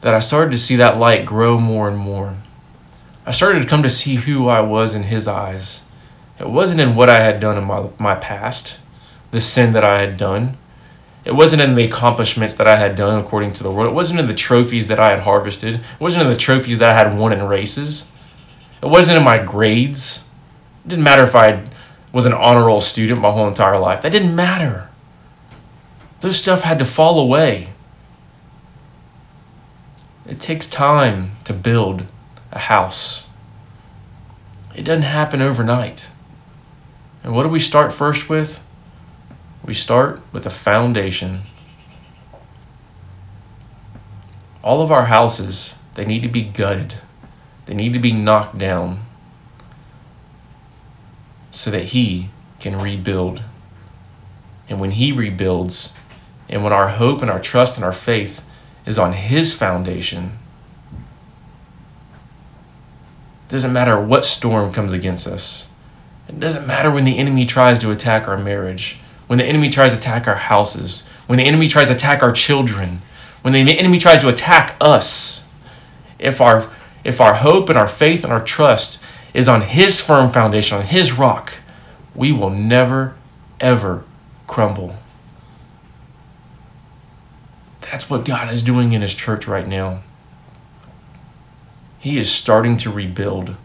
that 0.00 0.14
I 0.14 0.20
started 0.20 0.52
to 0.52 0.58
see 0.58 0.76
that 0.76 0.98
light 0.98 1.24
grow 1.24 1.58
more 1.58 1.88
and 1.88 1.96
more. 1.96 2.36
I 3.24 3.30
started 3.30 3.62
to 3.62 3.68
come 3.68 3.82
to 3.82 3.90
see 3.90 4.16
who 4.16 4.48
I 4.48 4.60
was 4.60 4.94
in 4.94 5.04
His 5.04 5.26
eyes. 5.26 5.82
It 6.38 6.50
wasn't 6.50 6.80
in 6.80 6.94
what 6.94 7.08
I 7.08 7.22
had 7.22 7.40
done 7.40 7.56
in 7.56 7.64
my, 7.64 7.88
my 7.98 8.14
past, 8.14 8.78
the 9.30 9.40
sin 9.40 9.72
that 9.72 9.84
I 9.84 10.00
had 10.00 10.16
done. 10.16 10.58
It 11.24 11.34
wasn't 11.34 11.62
in 11.62 11.74
the 11.74 11.84
accomplishments 11.84 12.52
that 12.54 12.68
I 12.68 12.76
had 12.76 12.96
done 12.96 13.18
according 13.18 13.54
to 13.54 13.62
the 13.62 13.70
world. 13.70 13.90
It 13.90 13.94
wasn't 13.94 14.20
in 14.20 14.26
the 14.26 14.34
trophies 14.34 14.88
that 14.88 15.00
I 15.00 15.10
had 15.10 15.20
harvested. 15.20 15.76
It 15.76 16.00
wasn't 16.00 16.24
in 16.24 16.30
the 16.30 16.36
trophies 16.36 16.78
that 16.78 16.90
I 16.90 16.98
had 16.98 17.16
won 17.16 17.32
in 17.32 17.42
races. 17.44 18.10
It 18.82 18.88
wasn't 18.88 19.16
in 19.16 19.24
my 19.24 19.42
grades. 19.42 20.26
It 20.84 20.88
didn't 20.88 21.04
matter 21.04 21.24
if 21.24 21.34
I 21.34 21.46
had 21.46 21.73
was 22.14 22.26
an 22.26 22.32
honor 22.32 22.66
roll 22.66 22.80
student 22.80 23.20
my 23.20 23.32
whole 23.32 23.48
entire 23.48 23.78
life. 23.78 24.00
That 24.00 24.12
didn't 24.12 24.36
matter. 24.36 24.88
Those 26.20 26.38
stuff 26.38 26.62
had 26.62 26.78
to 26.78 26.84
fall 26.84 27.18
away. 27.18 27.70
It 30.24 30.38
takes 30.38 30.68
time 30.68 31.32
to 31.42 31.52
build 31.52 32.06
a 32.52 32.60
house. 32.60 33.26
It 34.76 34.82
doesn't 34.82 35.02
happen 35.02 35.42
overnight. 35.42 36.06
And 37.24 37.34
what 37.34 37.42
do 37.42 37.48
we 37.48 37.58
start 37.58 37.92
first 37.92 38.28
with? 38.28 38.60
We 39.64 39.74
start 39.74 40.20
with 40.32 40.46
a 40.46 40.50
foundation. 40.50 41.42
All 44.62 44.82
of 44.82 44.92
our 44.92 45.06
houses, 45.06 45.74
they 45.94 46.04
need 46.04 46.22
to 46.22 46.28
be 46.28 46.42
gutted. 46.42 46.94
They 47.66 47.74
need 47.74 47.92
to 47.92 47.98
be 47.98 48.12
knocked 48.12 48.56
down 48.56 49.03
so 51.54 51.70
that 51.70 51.84
He 51.84 52.28
can 52.58 52.76
rebuild. 52.78 53.42
And 54.68 54.80
when 54.80 54.92
He 54.92 55.12
rebuilds, 55.12 55.94
and 56.48 56.64
when 56.64 56.72
our 56.72 56.88
hope 56.88 57.22
and 57.22 57.30
our 57.30 57.38
trust 57.38 57.76
and 57.76 57.84
our 57.84 57.92
faith 57.92 58.44
is 58.84 58.98
on 58.98 59.12
His 59.12 59.54
foundation, 59.54 60.38
it 63.46 63.50
doesn't 63.50 63.72
matter 63.72 63.98
what 64.00 64.24
storm 64.24 64.72
comes 64.72 64.92
against 64.92 65.26
us. 65.26 65.68
It 66.28 66.40
doesn't 66.40 66.66
matter 66.66 66.90
when 66.90 67.04
the 67.04 67.18
enemy 67.18 67.46
tries 67.46 67.78
to 67.80 67.92
attack 67.92 68.26
our 68.26 68.36
marriage, 68.36 68.98
when 69.28 69.38
the 69.38 69.44
enemy 69.44 69.68
tries 69.68 69.92
to 69.92 69.98
attack 69.98 70.26
our 70.26 70.34
houses, 70.34 71.06
when 71.26 71.38
the 71.38 71.44
enemy 71.44 71.68
tries 71.68 71.88
to 71.88 71.94
attack 71.94 72.22
our 72.22 72.32
children, 72.32 73.00
when 73.42 73.52
the 73.52 73.78
enemy 73.78 73.98
tries 73.98 74.20
to 74.20 74.28
attack 74.28 74.74
us. 74.80 75.46
If 76.18 76.40
our 76.40 76.70
if 77.04 77.20
our 77.20 77.34
hope 77.34 77.68
and 77.68 77.78
our 77.78 77.86
faith 77.86 78.24
and 78.24 78.32
our 78.32 78.42
trust 78.42 78.98
is 79.34 79.48
on 79.48 79.62
His 79.62 80.00
firm 80.00 80.30
foundation, 80.30 80.78
on 80.78 80.84
His 80.84 81.12
rock, 81.12 81.54
we 82.14 82.32
will 82.32 82.50
never, 82.50 83.16
ever 83.60 84.04
crumble. 84.46 84.96
That's 87.80 88.08
what 88.08 88.24
God 88.24 88.52
is 88.52 88.62
doing 88.62 88.92
in 88.92 89.02
His 89.02 89.14
church 89.14 89.46
right 89.46 89.66
now. 89.66 90.02
He 91.98 92.18
is 92.18 92.30
starting 92.30 92.76
to 92.78 92.90
rebuild 92.90 93.56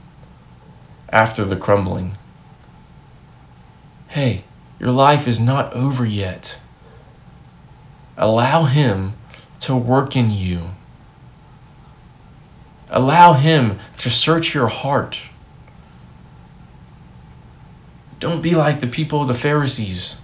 after 1.10 1.46
the 1.46 1.56
crumbling. 1.56 2.18
Hey, 4.08 4.44
your 4.80 4.92
life 4.92 5.28
is 5.28 5.40
not 5.40 5.72
over 5.74 6.06
yet. 6.06 6.60
Allow 8.18 8.64
Him 8.64 9.14
to 9.60 9.76
work 9.76 10.16
in 10.16 10.32
you. 10.32 10.72
Allow 12.90 13.34
Him 13.34 13.78
to 13.98 14.10
search 14.10 14.56
your 14.56 14.68
heart. 14.68 15.20
Don't 18.20 18.42
be 18.42 18.54
like 18.54 18.80
the 18.80 18.88
people 18.88 19.22
of 19.22 19.28
the 19.28 19.34
Pharisees. 19.34 20.20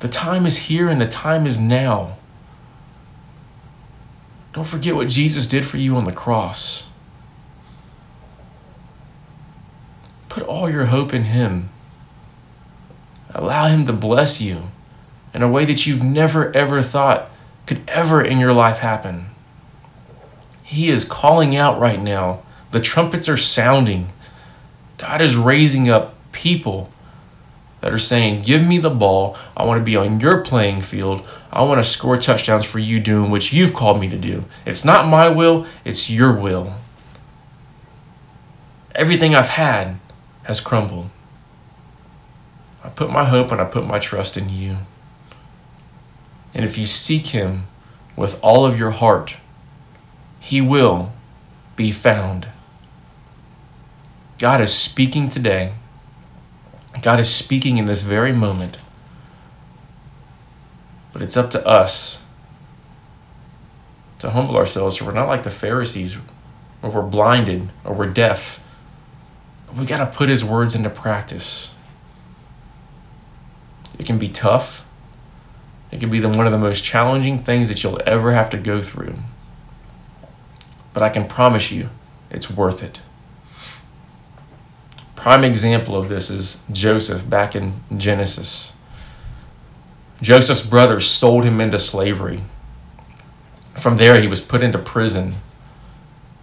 The 0.00 0.08
time 0.08 0.46
is 0.46 0.56
here 0.56 0.88
and 0.88 1.00
the 1.00 1.06
time 1.06 1.46
is 1.46 1.60
now. 1.60 2.16
Don't 4.52 4.66
forget 4.66 4.96
what 4.96 5.08
Jesus 5.08 5.46
did 5.46 5.66
for 5.66 5.76
you 5.76 5.94
on 5.96 6.04
the 6.04 6.12
cross. 6.12 6.86
Put 10.28 10.42
all 10.44 10.70
your 10.70 10.86
hope 10.86 11.12
in 11.12 11.24
Him. 11.24 11.68
Allow 13.34 13.68
Him 13.68 13.84
to 13.86 13.92
bless 13.92 14.40
you 14.40 14.70
in 15.34 15.42
a 15.42 15.48
way 15.48 15.64
that 15.64 15.86
you've 15.86 16.02
never 16.02 16.54
ever 16.56 16.82
thought 16.82 17.30
could 17.66 17.82
ever 17.86 18.22
in 18.22 18.40
your 18.40 18.52
life 18.52 18.78
happen. 18.78 19.26
He 20.62 20.88
is 20.88 21.04
calling 21.04 21.54
out 21.54 21.78
right 21.78 22.00
now. 22.00 22.42
The 22.70 22.80
trumpets 22.80 23.28
are 23.28 23.36
sounding. 23.36 24.12
God 25.00 25.22
is 25.22 25.34
raising 25.34 25.88
up 25.88 26.14
people 26.30 26.90
that 27.80 27.90
are 27.90 27.98
saying, 27.98 28.42
Give 28.42 28.62
me 28.62 28.76
the 28.76 28.90
ball. 28.90 29.34
I 29.56 29.64
want 29.64 29.80
to 29.80 29.84
be 29.84 29.96
on 29.96 30.20
your 30.20 30.42
playing 30.42 30.82
field. 30.82 31.26
I 31.50 31.62
want 31.62 31.82
to 31.82 31.88
score 31.88 32.18
touchdowns 32.18 32.66
for 32.66 32.78
you 32.78 33.00
doing 33.00 33.30
what 33.30 33.50
you've 33.50 33.72
called 33.72 33.98
me 33.98 34.10
to 34.10 34.18
do. 34.18 34.44
It's 34.66 34.84
not 34.84 35.08
my 35.08 35.30
will, 35.30 35.66
it's 35.86 36.10
your 36.10 36.34
will. 36.34 36.74
Everything 38.94 39.34
I've 39.34 39.48
had 39.48 39.98
has 40.42 40.60
crumbled. 40.60 41.08
I 42.84 42.90
put 42.90 43.10
my 43.10 43.24
hope 43.24 43.50
and 43.50 43.60
I 43.60 43.64
put 43.64 43.86
my 43.86 43.98
trust 43.98 44.36
in 44.36 44.50
you. 44.50 44.76
And 46.52 46.62
if 46.62 46.76
you 46.76 46.84
seek 46.84 47.28
Him 47.28 47.68
with 48.16 48.38
all 48.42 48.66
of 48.66 48.78
your 48.78 48.90
heart, 48.90 49.36
He 50.40 50.60
will 50.60 51.12
be 51.74 51.90
found. 51.90 52.48
God 54.40 54.62
is 54.62 54.72
speaking 54.72 55.28
today. 55.28 55.74
God 57.02 57.20
is 57.20 57.28
speaking 57.28 57.76
in 57.76 57.84
this 57.84 58.02
very 58.02 58.32
moment. 58.32 58.78
But 61.12 61.20
it's 61.20 61.36
up 61.36 61.50
to 61.50 61.66
us 61.66 62.24
to 64.18 64.30
humble 64.30 64.56
ourselves 64.56 64.98
so 64.98 65.04
we're 65.04 65.12
not 65.12 65.28
like 65.28 65.42
the 65.42 65.50
Pharisees, 65.50 66.16
or 66.80 66.90
we're 66.90 67.02
blinded, 67.02 67.68
or 67.84 67.92
we're 67.92 68.06
deaf. 68.06 68.60
We 69.76 69.84
got 69.84 69.98
to 69.98 70.06
put 70.06 70.30
His 70.30 70.42
words 70.42 70.74
into 70.74 70.88
practice. 70.88 71.74
It 73.98 74.06
can 74.06 74.18
be 74.18 74.28
tough. 74.28 74.86
It 75.90 76.00
can 76.00 76.10
be 76.10 76.18
the, 76.18 76.30
one 76.30 76.46
of 76.46 76.52
the 76.52 76.58
most 76.58 76.82
challenging 76.82 77.42
things 77.42 77.68
that 77.68 77.82
you'll 77.82 78.00
ever 78.06 78.32
have 78.32 78.48
to 78.50 78.56
go 78.56 78.82
through. 78.82 79.16
But 80.94 81.02
I 81.02 81.10
can 81.10 81.28
promise 81.28 81.70
you, 81.70 81.90
it's 82.30 82.48
worth 82.48 82.82
it. 82.82 83.00
Prime 85.20 85.44
example 85.44 85.96
of 85.96 86.08
this 86.08 86.30
is 86.30 86.62
Joseph 86.72 87.28
back 87.28 87.54
in 87.54 87.74
Genesis. 87.94 88.72
Joseph's 90.22 90.64
brothers 90.64 91.06
sold 91.06 91.44
him 91.44 91.60
into 91.60 91.78
slavery. 91.78 92.40
From 93.74 93.98
there, 93.98 94.18
he 94.18 94.26
was 94.26 94.40
put 94.40 94.62
into 94.62 94.78
prison. 94.78 95.34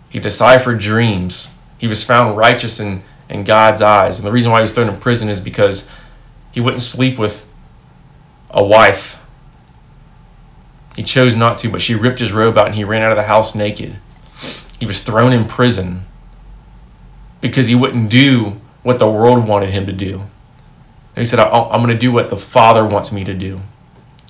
He 0.10 0.20
deciphered 0.20 0.78
dreams. 0.78 1.56
He 1.80 1.88
was 1.88 2.04
found 2.04 2.38
righteous 2.38 2.80
in, 2.80 3.02
in 3.28 3.46
God's 3.46 3.82
eyes. 3.82 4.20
And 4.20 4.28
the 4.28 4.32
reason 4.32 4.52
why 4.52 4.60
he 4.60 4.66
was 4.66 4.76
thrown 4.76 4.90
in 4.90 5.00
prison 5.00 5.28
is 5.28 5.40
because 5.40 5.90
he 6.52 6.60
wouldn't 6.60 6.84
sleep 6.84 7.18
with 7.18 7.48
a 8.52 8.64
wife. 8.64 9.20
He 10.96 11.02
chose 11.02 11.36
not 11.36 11.58
to, 11.58 11.72
but 11.72 11.82
she 11.82 11.96
ripped 11.96 12.20
his 12.20 12.32
robe 12.32 12.60
out 12.60 12.68
and 12.68 12.76
he 12.76 12.84
ran 12.84 13.02
out 13.02 13.12
of 13.12 13.18
the 13.18 13.24
house 13.24 13.56
naked. 13.56 13.96
He 14.80 14.86
was 14.86 15.02
thrown 15.02 15.34
in 15.34 15.46
prison 15.46 16.06
because 17.42 17.66
he 17.66 17.74
wouldn't 17.74 18.12
do 18.12 18.62
what 18.88 19.00
the 19.00 19.12
world 19.12 19.46
wanted 19.46 19.70
him 19.70 19.86
to 19.86 19.92
do. 19.92 20.22
And 20.22 21.18
he 21.18 21.26
said, 21.26 21.40
I'm 21.40 21.82
going 21.84 21.88
to 21.88 21.98
do 21.98 22.10
what 22.10 22.30
the 22.30 22.38
Father 22.38 22.88
wants 22.88 23.12
me 23.12 23.26
to 23.26 23.34
do. 23.34 23.60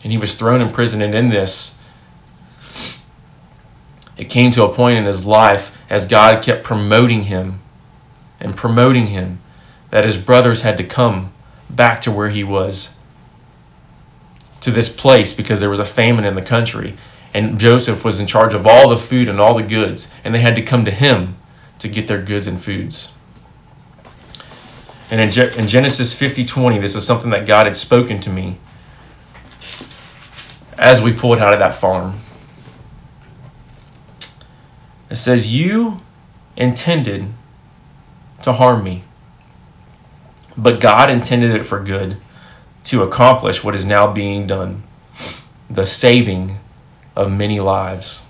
And 0.02 0.12
he 0.12 0.18
was 0.18 0.34
thrown 0.34 0.62
in 0.62 0.72
prison. 0.72 1.00
And 1.00 1.14
in 1.14 1.30
this, 1.30 1.78
it 4.18 4.32
came 4.32 4.50
to 4.54 4.64
a 4.64 4.74
point 4.74 4.98
in 4.98 5.06
his 5.06 5.28
life 5.28 5.78
as 5.92 6.06
God 6.06 6.44
kept 6.44 6.64
promoting 6.64 7.26
him 7.26 7.62
and 8.40 8.58
promoting 8.58 9.08
him 9.08 9.42
that 9.92 10.06
his 10.06 10.18
brothers 10.18 10.62
had 10.62 10.76
to 10.78 10.84
come 10.84 11.32
back 11.70 12.02
to 12.02 12.12
where 12.12 12.30
he 12.30 12.44
was 12.44 12.96
to 14.62 14.72
this 14.72 14.90
place 14.90 15.36
because 15.36 15.60
there 15.60 15.70
was 15.70 15.78
a 15.78 15.86
famine 15.86 16.26
in 16.26 16.34
the 16.34 16.42
country 16.42 16.98
and 17.32 17.60
Joseph 17.60 18.04
was 18.04 18.20
in 18.20 18.26
charge 18.26 18.56
of 18.56 18.66
all 18.66 18.90
the 18.90 18.98
food 18.98 19.30
and 19.30 19.40
all 19.40 19.56
the 19.56 19.62
goods 19.62 20.12
and 20.24 20.34
they 20.34 20.40
had 20.40 20.56
to 20.56 20.64
come 20.64 20.84
to 20.84 20.90
him 20.92 21.38
to 21.78 21.88
get 21.88 22.08
their 22.08 22.24
goods 22.24 22.48
and 22.48 22.60
foods. 22.60 23.14
And 25.10 25.22
in, 25.22 25.32
Ge- 25.32 25.56
in 25.56 25.68
Genesis 25.68 26.14
50 26.14 26.46
20, 26.46 26.80
this 26.80 26.96
is 26.96 27.06
something 27.06 27.30
that 27.32 27.46
God 27.46 27.66
had 27.66 27.78
spoken 27.78 28.20
to 28.22 28.30
me 28.30 28.58
as 30.78 31.02
we 31.02 31.14
pulled 31.14 31.40
out 31.40 31.54
of 31.54 31.60
that 31.60 31.76
farm. 31.76 32.20
It 35.10 35.16
says, 35.16 35.52
You 35.54 36.02
intended 36.56 37.34
to 38.42 38.54
harm 38.54 38.84
me, 38.84 39.04
but 40.58 40.80
God 40.80 41.10
intended 41.10 41.52
it 41.52 41.64
for 41.64 41.80
good 41.82 42.18
to 42.86 43.04
accomplish 43.04 43.64
what 43.64 43.76
is 43.76 43.86
now 43.86 44.12
being 44.12 44.48
done 44.48 44.84
the 45.70 45.86
saving 45.86 46.60
of 47.16 47.32
many 47.32 47.60
lives. 47.60 48.26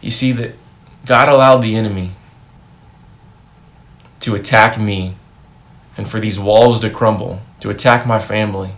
You 0.00 0.10
see, 0.10 0.32
that 0.32 0.54
God 1.06 1.28
allowed 1.28 1.58
the 1.58 1.74
enemy 1.74 2.12
to 4.20 4.34
attack 4.34 4.78
me 4.78 5.14
and 5.96 6.08
for 6.08 6.20
these 6.20 6.38
walls 6.38 6.80
to 6.80 6.90
crumble, 6.90 7.42
to 7.60 7.70
attack 7.70 8.06
my 8.06 8.18
family. 8.18 8.72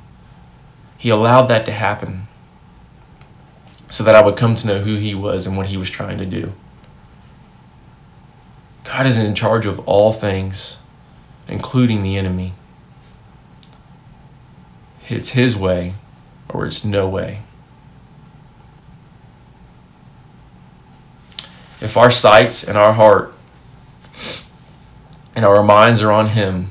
He 0.96 1.09
allowed 1.09 1.46
that 1.46 1.66
to 1.66 1.72
happen 1.72 2.29
so 3.88 4.05
that 4.05 4.14
I 4.14 4.24
would 4.24 4.37
come 4.37 4.55
to 4.57 4.66
know 4.66 4.81
who 4.81 4.96
He 4.96 5.14
was 5.14 5.46
and 5.46 5.57
what 5.57 5.66
He 5.66 5.76
was 5.76 5.90
trying 5.90 6.18
to 6.18 6.26
do. 6.26 6.53
God 8.85 9.07
is 9.07 9.18
in 9.18 9.35
charge 9.35 9.66
of 9.66 9.81
all 9.81 10.12
things, 10.12 10.79
including 11.48 12.03
the 12.03 12.16
enemy. 12.16 12.55
It's 15.09 15.31
His 15.31 15.57
way 15.57 15.94
or 16.48 16.66
it's 16.66 16.85
no 16.85 17.09
way. 17.09 17.42
If 21.81 21.96
our 21.96 22.11
sights 22.11 22.62
and 22.62 22.76
our 22.76 22.92
heart 22.92 23.35
and 25.40 25.46
our 25.46 25.62
minds 25.62 26.03
are 26.03 26.12
on 26.12 26.26
Him, 26.26 26.70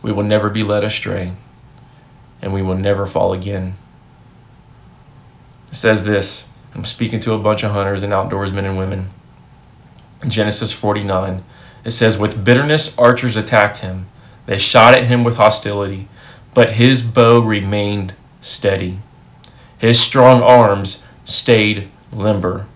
we 0.00 0.10
will 0.10 0.22
never 0.22 0.48
be 0.48 0.62
led 0.62 0.82
astray 0.82 1.34
and 2.40 2.50
we 2.54 2.62
will 2.62 2.78
never 2.78 3.04
fall 3.04 3.34
again. 3.34 3.76
It 5.68 5.74
says 5.74 6.04
this 6.04 6.48
I'm 6.74 6.86
speaking 6.86 7.20
to 7.20 7.34
a 7.34 7.38
bunch 7.38 7.62
of 7.62 7.72
hunters 7.72 8.02
and 8.02 8.10
outdoorsmen 8.10 8.64
and 8.64 8.78
women. 8.78 9.10
In 10.22 10.30
Genesis 10.30 10.72
49, 10.72 11.44
it 11.84 11.90
says, 11.90 12.16
With 12.16 12.42
bitterness, 12.42 12.96
archers 12.96 13.36
attacked 13.36 13.80
him. 13.80 14.06
They 14.46 14.56
shot 14.56 14.94
at 14.94 15.04
him 15.04 15.22
with 15.22 15.36
hostility, 15.36 16.08
but 16.54 16.72
his 16.72 17.02
bow 17.02 17.40
remained 17.40 18.14
steady. 18.40 19.00
His 19.76 20.00
strong 20.00 20.40
arms 20.40 21.04
stayed 21.26 21.90
limber. 22.12 22.66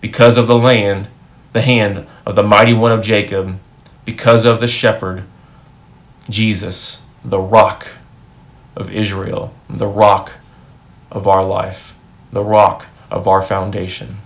Because 0.00 0.36
of 0.36 0.46
the 0.46 0.56
land, 0.56 1.08
the 1.52 1.62
hand 1.62 2.06
of 2.24 2.36
the 2.36 2.44
mighty 2.44 2.74
one 2.74 2.92
of 2.92 3.02
Jacob, 3.02 3.58
because 4.08 4.46
of 4.46 4.58
the 4.58 4.66
shepherd, 4.66 5.22
Jesus, 6.30 7.02
the 7.22 7.38
rock 7.38 7.88
of 8.74 8.90
Israel, 8.90 9.52
the 9.68 9.86
rock 9.86 10.32
of 11.10 11.28
our 11.28 11.44
life, 11.44 11.94
the 12.32 12.42
rock 12.42 12.86
of 13.10 13.28
our 13.28 13.42
foundation. 13.42 14.16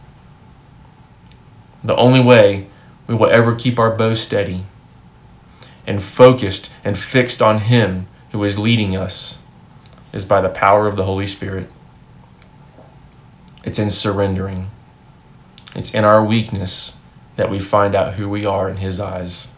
The 1.83 1.97
only 1.97 2.21
way 2.21 2.69
we 3.09 3.17
will 3.17 3.29
ever 3.29 3.57
keep 3.57 3.77
our 3.77 3.91
bow 3.91 4.15
steady 4.15 4.67
and 5.85 6.01
focused 6.01 6.71
and 6.85 6.97
fixed 6.97 7.43
on 7.43 7.59
Him 7.59 8.07
who 8.31 8.45
is 8.45 8.61
leading 8.61 8.97
us 8.97 9.41
is 10.13 10.25
by 10.25 10.41
the 10.41 10.49
power 10.49 10.87
of 10.87 10.95
the 10.95 11.07
Holy 11.07 11.27
Spirit. 11.27 11.69
It's 13.65 13.81
in 13.81 13.91
surrendering, 13.91 14.71
it's 15.75 15.93
in 15.93 16.05
our 16.05 16.25
weakness 16.25 16.99
that 17.35 17.51
we 17.51 17.59
find 17.59 17.97
out 17.97 18.15
who 18.15 18.29
we 18.29 18.47
are 18.47 18.71
in 18.71 18.77
His 18.77 19.01
eyes. 19.01 19.52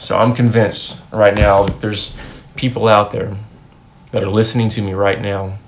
So 0.00 0.16
I'm 0.16 0.34
convinced 0.34 1.02
right 1.12 1.34
now 1.34 1.62
that 1.64 1.82
there's 1.82 2.16
people 2.56 2.88
out 2.88 3.12
there 3.12 3.36
that 4.12 4.24
are 4.24 4.30
listening 4.30 4.70
to 4.70 4.80
me 4.80 4.94
right 4.94 5.20
now 5.20 5.58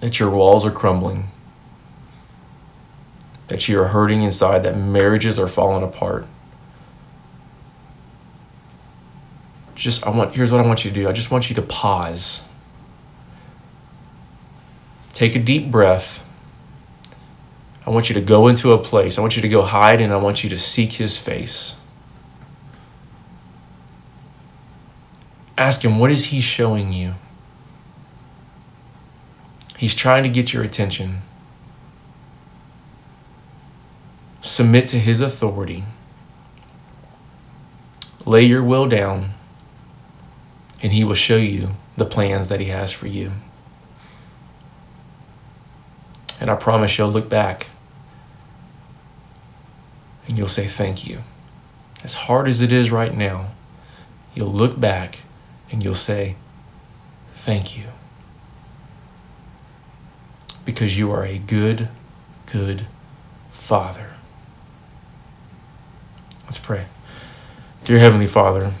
that 0.00 0.20
your 0.20 0.28
walls 0.28 0.66
are 0.66 0.70
crumbling, 0.70 1.28
that 3.48 3.68
you 3.68 3.80
are 3.80 3.88
hurting 3.88 4.20
inside, 4.20 4.64
that 4.64 4.76
marriages 4.76 5.38
are 5.38 5.48
falling 5.48 5.82
apart. 5.82 6.26
Just 9.74 10.06
I 10.06 10.10
want 10.10 10.34
here's 10.34 10.52
what 10.52 10.60
I 10.60 10.66
want 10.66 10.84
you 10.84 10.90
to 10.90 10.94
do. 10.94 11.08
I 11.08 11.12
just 11.12 11.30
want 11.30 11.48
you 11.48 11.56
to 11.56 11.62
pause. 11.62 12.46
Take 15.14 15.34
a 15.34 15.40
deep 15.40 15.70
breath. 15.70 16.22
I 17.86 17.90
want 17.90 18.10
you 18.10 18.14
to 18.14 18.20
go 18.20 18.46
into 18.46 18.72
a 18.72 18.78
place. 18.78 19.16
I 19.16 19.22
want 19.22 19.36
you 19.36 19.42
to 19.42 19.48
go 19.48 19.62
hide 19.62 20.02
and 20.02 20.12
I 20.12 20.16
want 20.16 20.44
you 20.44 20.50
to 20.50 20.58
seek 20.58 20.92
his 20.92 21.16
face. 21.16 21.76
Ask 25.56 25.84
him, 25.84 25.98
what 25.98 26.10
is 26.10 26.26
he 26.26 26.40
showing 26.40 26.92
you? 26.92 27.14
He's 29.76 29.94
trying 29.94 30.22
to 30.22 30.28
get 30.28 30.52
your 30.52 30.62
attention. 30.62 31.22
Submit 34.40 34.88
to 34.88 34.98
his 34.98 35.20
authority. 35.20 35.84
Lay 38.24 38.44
your 38.44 38.62
will 38.62 38.86
down, 38.86 39.34
and 40.82 40.92
he 40.92 41.04
will 41.04 41.14
show 41.14 41.36
you 41.36 41.70
the 41.96 42.04
plans 42.04 42.48
that 42.48 42.60
he 42.60 42.66
has 42.66 42.92
for 42.92 43.06
you. 43.06 43.32
And 46.40 46.50
I 46.50 46.54
promise 46.54 46.96
you'll 46.96 47.10
look 47.10 47.28
back 47.28 47.68
and 50.26 50.38
you'll 50.38 50.48
say, 50.48 50.66
Thank 50.66 51.06
you. 51.06 51.22
As 52.02 52.14
hard 52.14 52.48
as 52.48 52.60
it 52.60 52.72
is 52.72 52.90
right 52.90 53.14
now, 53.14 53.50
you'll 54.34 54.52
look 54.52 54.80
back 54.80 55.20
and 55.72 55.82
you'll 55.82 55.94
say, 55.94 56.36
Thank 57.34 57.76
you. 57.76 57.86
Because 60.64 60.96
you 60.96 61.10
are 61.10 61.24
a 61.24 61.38
good, 61.38 61.88
good 62.46 62.86
Father. 63.50 64.10
Let's 66.44 66.58
pray. 66.58 66.84
Dear 67.84 67.98
Heavenly 67.98 68.28
Father, 68.28 68.72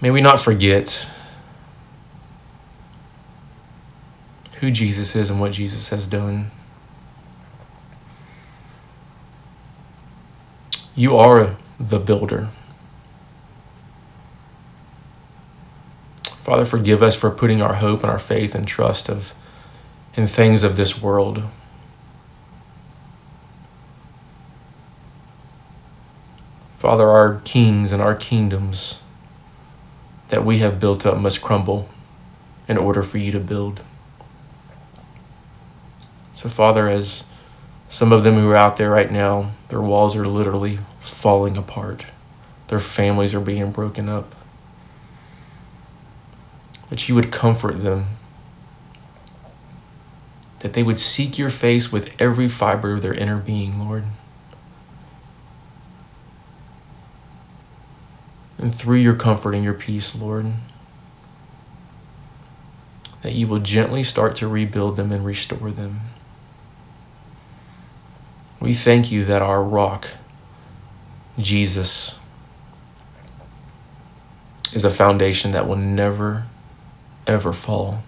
may 0.00 0.10
we 0.10 0.22
not 0.22 0.40
forget 0.40 1.06
who 4.60 4.70
Jesus 4.70 5.14
is 5.14 5.28
and 5.28 5.40
what 5.40 5.52
Jesus 5.52 5.90
has 5.90 6.06
done. 6.06 6.52
You 10.94 11.16
are 11.16 11.56
the 11.78 11.98
builder. 11.98 12.48
Father, 16.42 16.64
forgive 16.64 17.02
us 17.02 17.14
for 17.14 17.30
putting 17.30 17.60
our 17.60 17.74
hope 17.74 18.02
and 18.02 18.10
our 18.10 18.18
faith 18.18 18.54
and 18.54 18.66
trust 18.66 19.08
of 19.08 19.34
in 20.14 20.26
things 20.26 20.62
of 20.62 20.76
this 20.76 21.00
world. 21.00 21.44
Father, 26.78 27.08
our 27.08 27.40
kings 27.44 27.92
and 27.92 28.00
our 28.00 28.14
kingdoms 28.14 28.98
that 30.28 30.44
we 30.44 30.58
have 30.58 30.80
built 30.80 31.04
up 31.04 31.18
must 31.18 31.42
crumble 31.42 31.88
in 32.66 32.78
order 32.78 33.02
for 33.02 33.18
you 33.18 33.32
to 33.32 33.40
build. 33.40 33.82
So, 36.34 36.48
Father, 36.48 36.88
as 36.88 37.24
some 37.88 38.12
of 38.12 38.24
them 38.24 38.36
who 38.36 38.48
are 38.50 38.56
out 38.56 38.76
there 38.76 38.90
right 38.90 39.10
now, 39.10 39.52
their 39.68 39.82
walls 39.82 40.14
are 40.14 40.26
literally 40.26 40.78
falling 41.08 41.56
apart. 41.56 42.06
Their 42.68 42.80
families 42.80 43.34
are 43.34 43.40
being 43.40 43.70
broken 43.70 44.08
up. 44.08 44.34
that 46.88 47.08
you 47.08 47.14
would 47.14 47.30
comfort 47.30 47.80
them, 47.80 48.16
that 50.60 50.72
they 50.72 50.82
would 50.82 50.98
seek 50.98 51.38
your 51.38 51.50
face 51.50 51.92
with 51.92 52.10
every 52.18 52.48
fiber 52.48 52.92
of 52.92 53.02
their 53.02 53.14
inner 53.14 53.36
being, 53.36 53.78
Lord. 53.78 54.04
And 58.56 58.74
through 58.74 58.96
your 58.96 59.14
comfort 59.14 59.54
and 59.54 59.62
your 59.62 59.74
peace, 59.74 60.16
Lord, 60.16 60.52
that 63.22 63.34
you 63.34 63.46
will 63.46 63.60
gently 63.60 64.02
start 64.02 64.34
to 64.36 64.48
rebuild 64.48 64.96
them 64.96 65.12
and 65.12 65.24
restore 65.24 65.70
them. 65.70 66.00
We 68.60 68.74
thank 68.74 69.12
you 69.12 69.24
that 69.26 69.42
our 69.42 69.62
rock, 69.62 70.08
Jesus, 71.38 72.18
is 74.72 74.84
a 74.84 74.90
foundation 74.90 75.52
that 75.52 75.66
will 75.66 75.76
never, 75.76 76.46
ever 77.26 77.52
fall. 77.52 78.02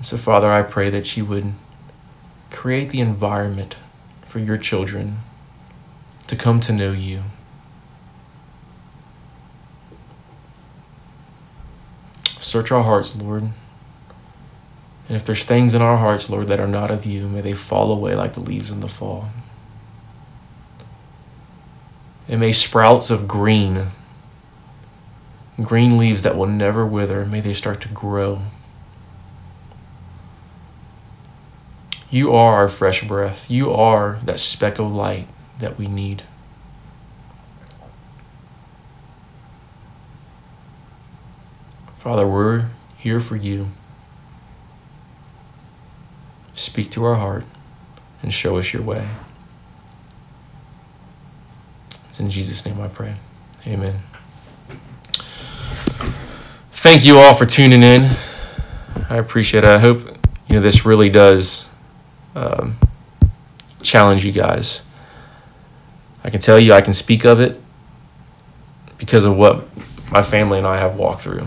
So, 0.00 0.16
Father, 0.16 0.50
I 0.50 0.62
pray 0.62 0.90
that 0.90 1.16
you 1.16 1.24
would 1.24 1.54
create 2.50 2.90
the 2.90 3.00
environment 3.00 3.76
for 4.26 4.38
your 4.38 4.58
children 4.58 5.18
to 6.26 6.36
come 6.36 6.60
to 6.60 6.72
know 6.72 6.92
you. 6.92 7.22
Search 12.38 12.70
our 12.70 12.82
hearts, 12.82 13.16
Lord. 13.16 13.50
And 15.08 15.16
if 15.16 15.24
there's 15.24 15.44
things 15.44 15.74
in 15.74 15.82
our 15.82 15.96
hearts, 15.96 16.28
Lord, 16.28 16.48
that 16.48 16.60
are 16.60 16.66
not 16.66 16.90
of 16.90 17.06
you, 17.06 17.28
may 17.28 17.40
they 17.40 17.54
fall 17.54 17.90
away 17.90 18.14
like 18.14 18.34
the 18.34 18.40
leaves 18.40 18.70
in 18.70 18.80
the 18.80 18.88
fall. 18.88 19.30
And 22.28 22.40
may 22.40 22.52
sprouts 22.52 23.10
of 23.10 23.28
green, 23.28 23.88
green 25.62 25.96
leaves 25.96 26.22
that 26.22 26.36
will 26.36 26.46
never 26.46 26.84
wither, 26.84 27.24
may 27.24 27.40
they 27.40 27.52
start 27.52 27.80
to 27.82 27.88
grow. 27.88 28.42
You 32.10 32.32
are 32.32 32.54
our 32.54 32.68
fresh 32.68 33.02
breath. 33.06 33.50
You 33.50 33.72
are 33.72 34.20
that 34.24 34.40
speck 34.40 34.78
of 34.78 34.90
light 34.90 35.28
that 35.58 35.76
we 35.76 35.86
need. 35.86 36.22
Father, 41.98 42.26
we're 42.26 42.68
here 42.96 43.20
for 43.20 43.34
you. 43.34 43.70
Speak 46.54 46.90
to 46.92 47.04
our 47.04 47.16
heart 47.16 47.44
and 48.22 48.32
show 48.32 48.58
us 48.58 48.72
your 48.72 48.82
way. 48.82 49.06
It's 52.16 52.20
in 52.22 52.30
Jesus' 52.30 52.64
name 52.64 52.80
I 52.80 52.88
pray. 52.88 53.14
Amen. 53.66 54.00
Thank 56.72 57.04
you 57.04 57.18
all 57.18 57.34
for 57.34 57.44
tuning 57.44 57.82
in. 57.82 58.04
I 59.10 59.18
appreciate 59.18 59.64
it. 59.64 59.68
I 59.68 59.78
hope 59.78 60.00
you 60.48 60.54
know 60.54 60.62
this 60.62 60.86
really 60.86 61.10
does 61.10 61.66
um, 62.34 62.78
challenge 63.82 64.24
you 64.24 64.32
guys. 64.32 64.82
I 66.24 66.30
can 66.30 66.40
tell 66.40 66.58
you, 66.58 66.72
I 66.72 66.80
can 66.80 66.94
speak 66.94 67.26
of 67.26 67.38
it 67.38 67.60
because 68.96 69.24
of 69.24 69.36
what 69.36 69.68
my 70.10 70.22
family 70.22 70.56
and 70.56 70.66
I 70.66 70.78
have 70.78 70.96
walked 70.96 71.20
through. 71.20 71.46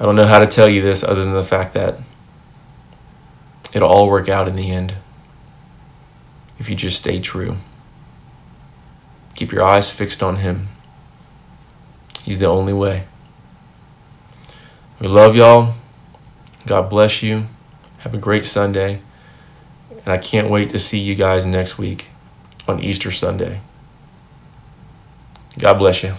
I 0.00 0.06
don't 0.06 0.16
know 0.16 0.26
how 0.26 0.38
to 0.38 0.46
tell 0.46 0.66
you 0.66 0.80
this 0.80 1.04
other 1.04 1.22
than 1.22 1.34
the 1.34 1.44
fact 1.44 1.74
that 1.74 1.98
it'll 3.74 3.90
all 3.90 4.08
work 4.08 4.30
out 4.30 4.48
in 4.48 4.56
the 4.56 4.70
end 4.70 4.94
if 6.62 6.70
you 6.70 6.76
just 6.76 6.98
stay 6.98 7.18
true. 7.18 7.56
Keep 9.34 9.50
your 9.50 9.64
eyes 9.64 9.90
fixed 9.90 10.22
on 10.22 10.36
Him. 10.36 10.68
He's 12.22 12.38
the 12.38 12.46
only 12.46 12.72
way. 12.72 13.02
We 15.00 15.08
love 15.08 15.34
y'all. 15.34 15.74
God 16.64 16.88
bless 16.88 17.20
you. 17.20 17.48
Have 17.98 18.14
a 18.14 18.18
great 18.18 18.44
Sunday. 18.44 19.00
And 19.90 20.12
I 20.12 20.18
can't 20.18 20.48
wait 20.48 20.70
to 20.70 20.78
see 20.78 21.00
you 21.00 21.16
guys 21.16 21.44
next 21.44 21.78
week 21.78 22.10
on 22.68 22.80
Easter 22.80 23.10
Sunday. 23.10 23.60
God 25.58 25.78
bless 25.78 26.04
you. 26.04 26.14